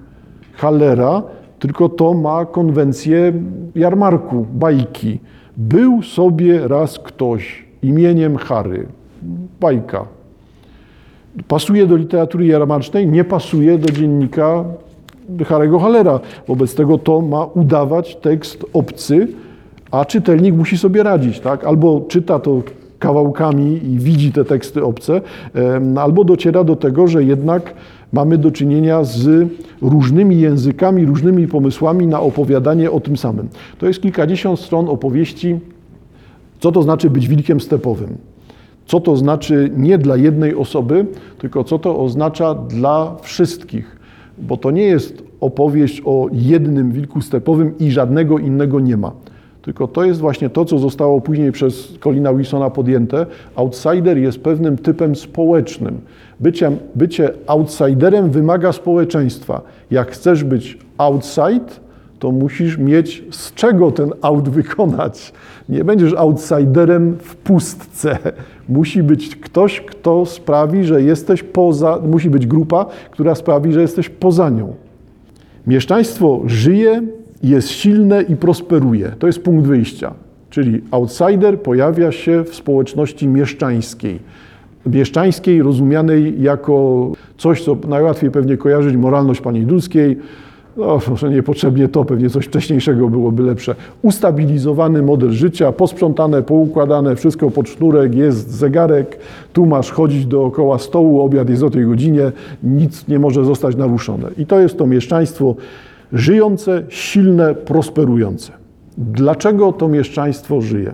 Hallera, 0.54 1.24
tylko 1.60 1.90
to 1.90 2.14
ma 2.14 2.46
konwencję 2.46 3.34
jarmarku, 3.76 4.46
bajki. 4.54 5.20
Był 5.60 6.04
sobie 6.04 6.68
raz 6.68 7.00
ktoś 7.00 7.66
imieniem 7.84 8.38
Harry. 8.38 8.86
Bajka. 9.60 10.06
Pasuje 11.48 11.88
do 11.88 11.96
literatury 11.96 12.46
jarmarcznej, 12.46 13.08
nie 13.08 13.24
pasuje 13.24 13.78
do 13.78 13.94
dziennika 13.94 14.64
Harego 15.46 15.80
Hallera. 15.80 16.20
Wobec 16.48 16.76
tego 16.76 16.98
to 16.98 17.22
ma 17.22 17.46
udawać 17.46 18.16
tekst 18.16 18.66
obcy, 18.74 19.28
A 19.92 20.06
czytelnik 20.06 20.56
musi 20.56 20.78
sobie 20.78 21.04
radzić, 21.04 21.40
tak? 21.40 21.66
Albo 21.66 22.02
czyta 22.08 22.40
to 22.40 22.62
kawałkami 23.00 23.80
i 23.86 24.00
widzi 24.00 24.32
te 24.32 24.46
teksty 24.46 24.84
obce, 24.84 25.22
albo 25.96 26.24
dociera 26.24 26.64
do 26.64 26.76
tego, 26.76 27.08
że 27.08 27.24
jednak 27.24 27.74
mamy 28.14 28.38
do 28.38 28.52
czynienia 28.52 29.04
z 29.04 29.50
różnymi 29.82 30.40
językami, 30.40 31.06
różnymi 31.06 31.48
pomysłami 31.48 32.08
na 32.08 32.20
opowiadanie 32.20 32.92
o 32.92 33.00
tym 33.00 33.18
samym. 33.18 33.50
To 33.78 33.88
jest 33.88 34.02
kilkadziesiąt 34.02 34.60
stron 34.60 34.90
opowieści, 34.90 35.60
co 36.60 36.72
to 36.72 36.82
znaczy 36.82 37.10
być 37.10 37.28
wilkiem 37.28 37.62
stepowym. 37.62 38.18
Co 38.86 39.00
to 39.00 39.18
znaczy 39.18 39.72
nie 39.78 39.98
dla 39.98 40.18
jednej 40.18 40.56
osoby, 40.56 41.06
tylko 41.38 41.64
co 41.64 41.80
to 41.80 42.00
oznacza 42.00 42.56
dla 42.56 43.16
wszystkich. 43.22 44.00
Bo 44.38 44.58
to 44.58 44.72
nie 44.72 44.84
jest 44.84 45.24
opowieść 45.42 46.02
o 46.06 46.28
jednym 46.32 46.92
wilku 46.92 47.22
stepowym 47.22 47.78
i 47.80 47.92
żadnego 47.92 48.38
innego 48.40 48.80
nie 48.80 48.98
ma. 48.98 49.12
Tylko 49.70 49.88
to 49.88 50.04
jest 50.04 50.20
właśnie 50.20 50.50
to, 50.50 50.66
co 50.66 50.80
zostało 50.80 51.22
później 51.22 51.52
przez 51.52 51.94
Colina 52.04 52.34
Wilsona 52.34 52.70
podjęte. 52.70 53.26
Outsider 53.56 54.18
jest 54.18 54.40
pewnym 54.40 54.78
typem 54.78 55.16
społecznym. 55.16 56.02
Bycie, 56.40 56.72
bycie 56.96 57.34
outsiderem 57.48 58.30
wymaga 58.30 58.72
społeczeństwa. 58.72 59.62
Jak 59.92 60.12
chcesz 60.12 60.44
być 60.44 60.78
outside, 60.98 61.66
to 62.20 62.32
musisz 62.32 62.78
mieć 62.78 63.24
z 63.32 63.54
czego 63.54 63.92
ten 63.92 64.12
out 64.22 64.50
wykonać. 64.50 65.34
Nie 65.70 65.84
będziesz 65.84 66.14
outsiderem 66.14 67.18
w 67.22 67.36
pustce. 67.36 68.18
Musi 68.70 69.04
być 69.04 69.36
ktoś, 69.36 69.82
kto 69.82 70.26
sprawi, 70.26 70.84
że 70.84 71.02
jesteś 71.02 71.44
poza, 71.44 72.00
musi 72.08 72.30
być 72.30 72.48
grupa, 72.48 72.86
która 73.12 73.36
sprawi, 73.36 73.74
że 73.74 73.82
jesteś 73.82 74.10
poza 74.10 74.50
nią. 74.50 74.74
Mieszczaństwo 75.68 76.42
żyje, 76.46 77.02
jest 77.44 77.70
silne 77.70 78.22
i 78.22 78.36
prosperuje. 78.36 79.12
To 79.20 79.28
jest 79.28 79.44
punkt 79.44 79.68
wyjścia. 79.68 80.14
Czyli 80.50 80.82
outsider 80.92 81.62
pojawia 81.62 82.12
się 82.12 82.44
w 82.44 82.56
społeczności 82.56 83.28
mieszczańskiej. 83.28 84.20
Mieszczańskiej, 84.86 85.62
rozumianej 85.62 86.42
jako 86.42 87.08
coś, 87.38 87.64
co 87.64 87.78
najłatwiej 87.88 88.32
pewnie 88.32 88.58
kojarzyć 88.58 88.96
moralność 88.96 89.42
pani 89.42 89.62
Dulskiej. 89.62 90.18
No, 90.78 91.00
może 91.10 91.30
niepotrzebnie 91.30 91.88
to, 91.88 92.06
pewnie 92.06 92.30
coś 92.30 92.46
wcześniejszego 92.46 93.10
byłoby 93.10 93.44
lepsze. 93.44 93.76
Ustabilizowany 94.02 95.02
model 95.02 95.32
życia, 95.32 95.72
posprzątane, 95.72 96.44
poukładane, 96.44 97.16
wszystko 97.16 97.52
pod 97.52 97.70
sznurek, 97.70 98.16
jest 98.16 98.52
zegarek, 98.52 99.20
tu 99.54 99.66
masz 99.66 99.92
chodzić 99.92 100.26
dookoła 100.26 100.80
stołu, 100.80 101.22
obiad 101.22 101.50
jest 101.50 101.64
o 101.64 101.70
tej 101.70 101.86
godzinie, 101.86 102.32
nic 102.64 103.08
nie 103.08 103.20
może 103.20 103.46
zostać 103.46 103.76
naruszone. 103.76 104.30
I 104.38 104.46
to 104.46 104.60
jest 104.60 104.78
to 104.78 104.88
mieszczaństwo 104.88 105.56
żyjące, 106.14 106.84
silne, 106.90 107.56
prosperujące. 107.56 108.52
Dlaczego 108.98 109.72
to 109.72 109.88
mieszczaństwo 109.88 110.62
żyje? 110.62 110.94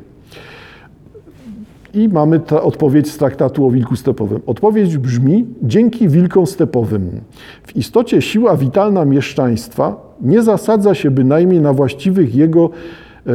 I 1.93 2.09
mamy 2.09 2.39
ta 2.39 2.61
odpowiedź 2.61 3.11
z 3.11 3.17
traktatu 3.17 3.65
o 3.65 3.71
wilku 3.71 3.95
stepowym. 3.95 4.39
Odpowiedź 4.45 4.97
brzmi: 4.97 5.45
dzięki 5.63 6.07
wilkom 6.07 6.47
stepowym. 6.47 7.21
W 7.63 7.75
istocie 7.75 8.21
siła 8.21 8.57
witalna 8.57 9.05
mieszczaństwa 9.05 9.95
nie 10.21 10.41
zasadza 10.41 10.93
się 10.93 11.11
bynajmniej 11.11 11.61
na 11.61 11.73
właściwych 11.73 12.35
jego 12.35 12.69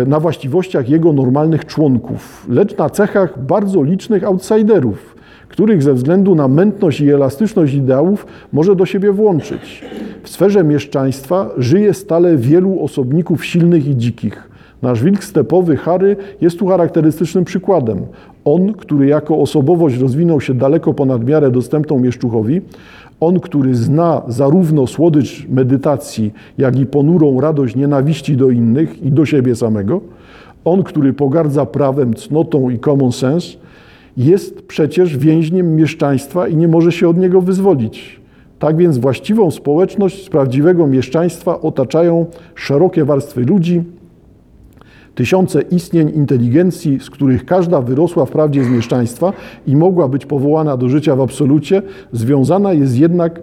na 0.06 0.20
właściwościach 0.20 0.88
jego 0.88 1.12
normalnych 1.12 1.66
członków, 1.66 2.46
lecz 2.48 2.76
na 2.76 2.90
cechach 2.90 3.44
bardzo 3.44 3.82
licznych 3.82 4.24
outsiderów, 4.24 5.16
których 5.50 5.82
ze 5.82 5.94
względu 5.94 6.34
na 6.34 6.48
mętność 6.48 7.00
i 7.00 7.10
elastyczność 7.10 7.74
ideałów 7.74 8.26
może 8.52 8.76
do 8.76 8.86
siebie 8.86 9.12
włączyć. 9.12 9.84
W 10.22 10.28
sferze 10.28 10.64
mieszczaństwa 10.64 11.50
żyje 11.58 11.94
stale 11.94 12.36
wielu 12.36 12.84
osobników 12.84 13.44
silnych 13.44 13.88
i 13.88 13.96
dzikich. 13.96 14.50
Nasz 14.82 15.04
wilk 15.04 15.24
stepowy 15.24 15.76
Harry 15.76 16.16
jest 16.40 16.58
tu 16.58 16.66
charakterystycznym 16.66 17.44
przykładem. 17.44 17.98
On, 18.44 18.72
który 18.72 19.06
jako 19.06 19.38
osobowość 19.38 19.98
rozwinął 19.98 20.40
się 20.40 20.54
daleko 20.54 20.94
ponad 20.94 21.24
miarę 21.24 21.50
dostępną 21.50 21.98
mieszczuchowi, 21.98 22.60
on, 23.20 23.40
który 23.40 23.74
zna 23.74 24.22
zarówno 24.28 24.86
słodycz 24.86 25.46
medytacji, 25.48 26.32
jak 26.58 26.78
i 26.78 26.86
ponurą 26.86 27.40
radość 27.40 27.76
nienawiści 27.76 28.36
do 28.36 28.50
innych 28.50 29.02
i 29.02 29.12
do 29.12 29.26
siebie 29.26 29.56
samego, 29.56 30.00
on, 30.64 30.82
który 30.82 31.12
pogardza 31.12 31.66
prawem, 31.66 32.14
cnotą 32.14 32.70
i 32.70 32.78
common 32.78 33.12
sense, 33.12 33.48
jest 34.24 34.62
przecież 34.62 35.18
więźniem 35.18 35.76
mieszczaństwa 35.76 36.48
i 36.48 36.56
nie 36.56 36.68
może 36.68 36.92
się 36.92 37.08
od 37.08 37.16
niego 37.16 37.40
wyzwolić. 37.40 38.20
Tak 38.58 38.76
więc 38.76 38.98
właściwą 38.98 39.50
społeczność 39.50 40.24
z 40.24 40.28
prawdziwego 40.28 40.86
mieszczaństwa 40.86 41.60
otaczają 41.60 42.26
szerokie 42.54 43.04
warstwy 43.04 43.40
ludzi, 43.44 43.82
tysiące 45.14 45.62
istnień 45.62 46.12
inteligencji, 46.14 47.00
z 47.00 47.10
których 47.10 47.44
każda 47.44 47.80
wyrosła 47.80 48.26
wprawdzie 48.26 48.64
z 48.64 48.68
mieszczaństwa 48.68 49.32
i 49.66 49.76
mogła 49.76 50.08
być 50.08 50.26
powołana 50.26 50.76
do 50.76 50.88
życia 50.88 51.16
w 51.16 51.20
absolucie, 51.20 51.82
związana 52.12 52.72
jest 52.72 52.98
jednak 52.98 53.40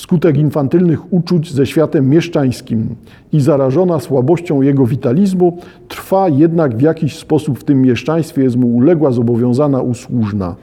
wskutek 0.00 0.36
infantylnych 0.36 1.12
uczuć 1.12 1.52
ze 1.52 1.66
światem 1.66 2.08
mieszczańskim 2.08 2.94
i 3.32 3.40
zarażona 3.40 4.00
słabością 4.00 4.62
jego 4.62 4.86
witalizmu, 4.86 5.58
trwa 5.88 6.28
jednak 6.28 6.76
w 6.76 6.80
jakiś 6.80 7.18
sposób 7.18 7.58
w 7.58 7.64
tym 7.64 7.82
mieszczaństwie, 7.82 8.42
jest 8.42 8.56
mu 8.56 8.76
uległa, 8.76 9.10
zobowiązana, 9.10 9.80
usłużna. 9.80 10.56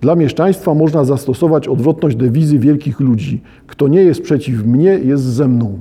Dla 0.00 0.14
mieszczaństwa 0.14 0.74
można 0.74 1.04
zastosować 1.04 1.68
odwrotność 1.68 2.16
dewizy 2.16 2.58
wielkich 2.58 3.00
ludzi. 3.00 3.40
Kto 3.66 3.88
nie 3.88 4.02
jest 4.02 4.22
przeciw 4.22 4.66
mnie, 4.66 4.90
jest 5.04 5.24
ze 5.24 5.48
mną. 5.48 5.78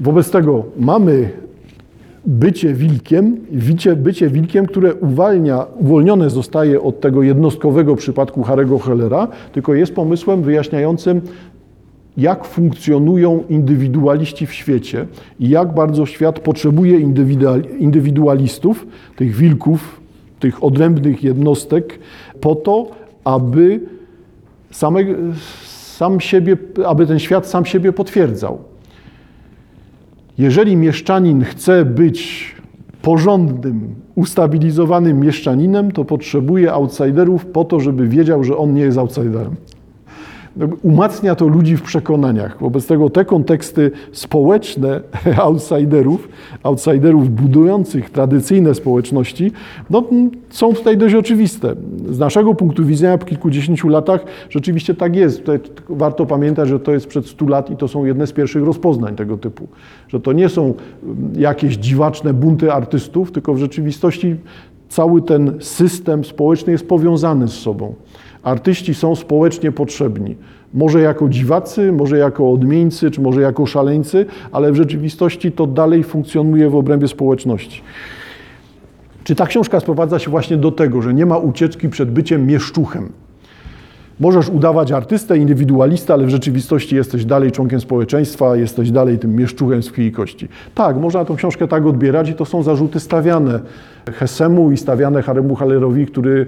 Wobec 0.00 0.30
tego 0.30 0.64
mamy 0.78 1.30
bycie 2.26 2.74
wilkiem, 2.74 3.36
bycie, 3.50 3.96
bycie 3.96 4.30
wilkiem, 4.30 4.66
które 4.66 4.94
uwalnia, 4.94 5.66
uwolnione 5.78 6.30
zostaje 6.30 6.80
od 6.82 7.00
tego 7.00 7.22
jednostkowego 7.22 7.96
przypadku 7.96 8.42
Harego 8.42 8.78
Hellera, 8.78 9.28
tylko 9.52 9.74
jest 9.74 9.94
pomysłem 9.94 10.42
wyjaśniającym, 10.42 11.20
jak 12.16 12.44
funkcjonują 12.44 13.44
indywidualiści 13.48 14.46
w 14.46 14.52
świecie 14.52 15.06
i 15.40 15.48
jak 15.48 15.74
bardzo 15.74 16.06
świat 16.06 16.40
potrzebuje 16.40 17.00
indywidualistów, 17.78 18.86
tych 19.16 19.34
wilków, 19.34 20.00
tych 20.40 20.64
odrębnych 20.64 21.24
jednostek, 21.24 21.98
po 22.40 22.54
to, 22.54 22.90
aby 23.24 23.80
same, 24.70 25.00
sam 25.96 26.20
siebie, 26.20 26.56
aby 26.86 27.06
ten 27.06 27.18
świat 27.18 27.46
sam 27.46 27.64
siebie 27.64 27.92
potwierdzał. 27.92 28.71
Jeżeli 30.42 30.76
mieszczanin 30.76 31.44
chce 31.44 31.84
być 31.84 32.52
porządnym, 33.02 33.94
ustabilizowanym 34.14 35.20
mieszczaninem, 35.20 35.92
to 35.92 36.04
potrzebuje 36.04 36.72
outsiderów 36.72 37.46
po 37.46 37.64
to, 37.64 37.80
żeby 37.80 38.08
wiedział, 38.08 38.44
że 38.44 38.56
on 38.56 38.74
nie 38.74 38.82
jest 38.82 38.98
outsiderem. 38.98 39.56
Umacnia 40.82 41.34
to 41.34 41.48
ludzi 41.48 41.76
w 41.76 41.82
przekonaniach. 41.82 42.60
Wobec 42.60 42.86
tego 42.86 43.10
te 43.10 43.24
konteksty 43.24 43.90
społeczne 44.12 45.00
outsiderów, 45.44 46.28
outsiderów 46.62 47.30
budujących 47.30 48.10
tradycyjne 48.10 48.74
społeczności, 48.74 49.52
no, 49.90 50.04
są 50.50 50.72
tutaj 50.72 50.96
dość 50.96 51.14
oczywiste. 51.14 51.74
Z 52.10 52.18
naszego 52.18 52.54
punktu 52.54 52.84
widzenia 52.84 53.18
po 53.18 53.26
kilkudziesięciu 53.26 53.88
latach 53.88 54.24
rzeczywiście 54.50 54.94
tak 54.94 55.16
jest. 55.16 55.38
Tutaj 55.38 55.60
warto 55.88 56.26
pamiętać, 56.26 56.68
że 56.68 56.80
to 56.80 56.92
jest 56.92 57.06
przed 57.06 57.26
100 57.26 57.46
lat 57.46 57.70
i 57.70 57.76
to 57.76 57.88
są 57.88 58.04
jedne 58.04 58.26
z 58.26 58.32
pierwszych 58.32 58.64
rozpoznań 58.64 59.16
tego 59.16 59.38
typu. 59.38 59.68
Że 60.08 60.20
to 60.20 60.32
nie 60.32 60.48
są 60.48 60.74
jakieś 61.36 61.76
dziwaczne 61.76 62.34
bunty 62.34 62.72
artystów, 62.72 63.32
tylko 63.32 63.54
w 63.54 63.58
rzeczywistości 63.58 64.36
cały 64.92 65.22
ten 65.22 65.56
system 65.60 66.24
społeczny 66.24 66.72
jest 66.72 66.88
powiązany 66.88 67.48
z 67.48 67.52
sobą. 67.52 67.94
Artyści 68.42 68.94
są 68.94 69.16
społecznie 69.16 69.72
potrzebni. 69.72 70.36
Może 70.74 71.00
jako 71.00 71.28
dziwacy, 71.28 71.92
może 71.92 72.18
jako 72.18 72.52
odmieńcy, 72.52 73.10
czy 73.10 73.20
może 73.20 73.40
jako 73.40 73.66
szaleńcy, 73.66 74.26
ale 74.52 74.72
w 74.72 74.76
rzeczywistości 74.76 75.52
to 75.52 75.66
dalej 75.66 76.04
funkcjonuje 76.04 76.70
w 76.70 76.76
obrębie 76.76 77.08
społeczności. 77.08 77.82
Czy 79.24 79.34
ta 79.34 79.46
książka 79.46 79.80
sprowadza 79.80 80.18
się 80.18 80.30
właśnie 80.30 80.56
do 80.56 80.72
tego, 80.72 81.02
że 81.02 81.14
nie 81.14 81.26
ma 81.26 81.38
ucieczki 81.38 81.88
przed 81.88 82.10
byciem 82.10 82.46
mieszczuchem? 82.46 83.12
Możesz 84.20 84.48
udawać 84.48 84.92
artystę, 84.92 85.38
indywidualistę, 85.38 86.12
ale 86.12 86.26
w 86.26 86.28
rzeczywistości 86.28 86.96
jesteś 86.96 87.24
dalej 87.24 87.52
członkiem 87.52 87.80
społeczeństwa, 87.80 88.56
jesteś 88.56 88.90
dalej 88.90 89.18
tym 89.18 89.36
mieszczuchem 89.36 89.82
z 89.82 89.92
krwi 89.92 90.06
i 90.06 90.12
kości. 90.12 90.48
Tak, 90.74 90.96
można 90.96 91.24
tę 91.24 91.34
książkę 91.36 91.68
tak 91.68 91.86
odbierać 91.86 92.28
i 92.28 92.34
to 92.34 92.44
są 92.44 92.62
zarzuty 92.62 93.00
stawiane 93.00 93.60
Hesemu 94.12 94.72
i 94.72 94.76
stawiane 94.76 95.22
Haremu 95.22 95.54
Hallerowi, 95.54 96.06
który 96.06 96.46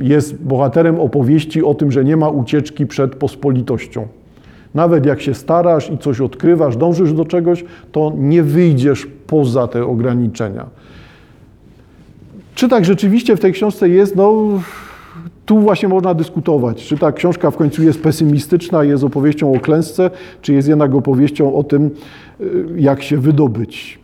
jest 0.00 0.42
bohaterem 0.42 1.00
opowieści 1.00 1.64
o 1.64 1.74
tym, 1.74 1.92
że 1.92 2.04
nie 2.04 2.16
ma 2.16 2.28
ucieczki 2.28 2.86
przed 2.86 3.14
pospolitością. 3.14 4.08
Nawet 4.74 5.06
jak 5.06 5.20
się 5.20 5.34
starasz 5.34 5.90
i 5.90 5.98
coś 5.98 6.20
odkrywasz, 6.20 6.76
dążysz 6.76 7.12
do 7.12 7.24
czegoś, 7.24 7.64
to 7.92 8.12
nie 8.16 8.42
wyjdziesz 8.42 9.06
poza 9.26 9.68
te 9.68 9.86
ograniczenia. 9.86 10.66
Czy 12.54 12.68
tak 12.68 12.84
rzeczywiście 12.84 13.36
w 13.36 13.40
tej 13.40 13.52
książce 13.52 13.88
jest? 13.88 14.16
No, 14.16 14.48
tu 15.50 15.58
właśnie 15.58 15.88
można 15.88 16.14
dyskutować, 16.14 16.84
czy 16.84 16.98
ta 16.98 17.12
książka 17.12 17.50
w 17.50 17.56
końcu 17.56 17.82
jest 17.82 18.02
pesymistyczna, 18.02 18.84
jest 18.84 19.04
opowieścią 19.04 19.54
o 19.54 19.60
klęsce, 19.60 20.10
czy 20.42 20.52
jest 20.54 20.68
jednak 20.68 20.94
opowieścią 20.94 21.54
o 21.54 21.64
tym, 21.64 21.90
jak 22.76 23.02
się 23.02 23.16
wydobyć. 23.16 23.99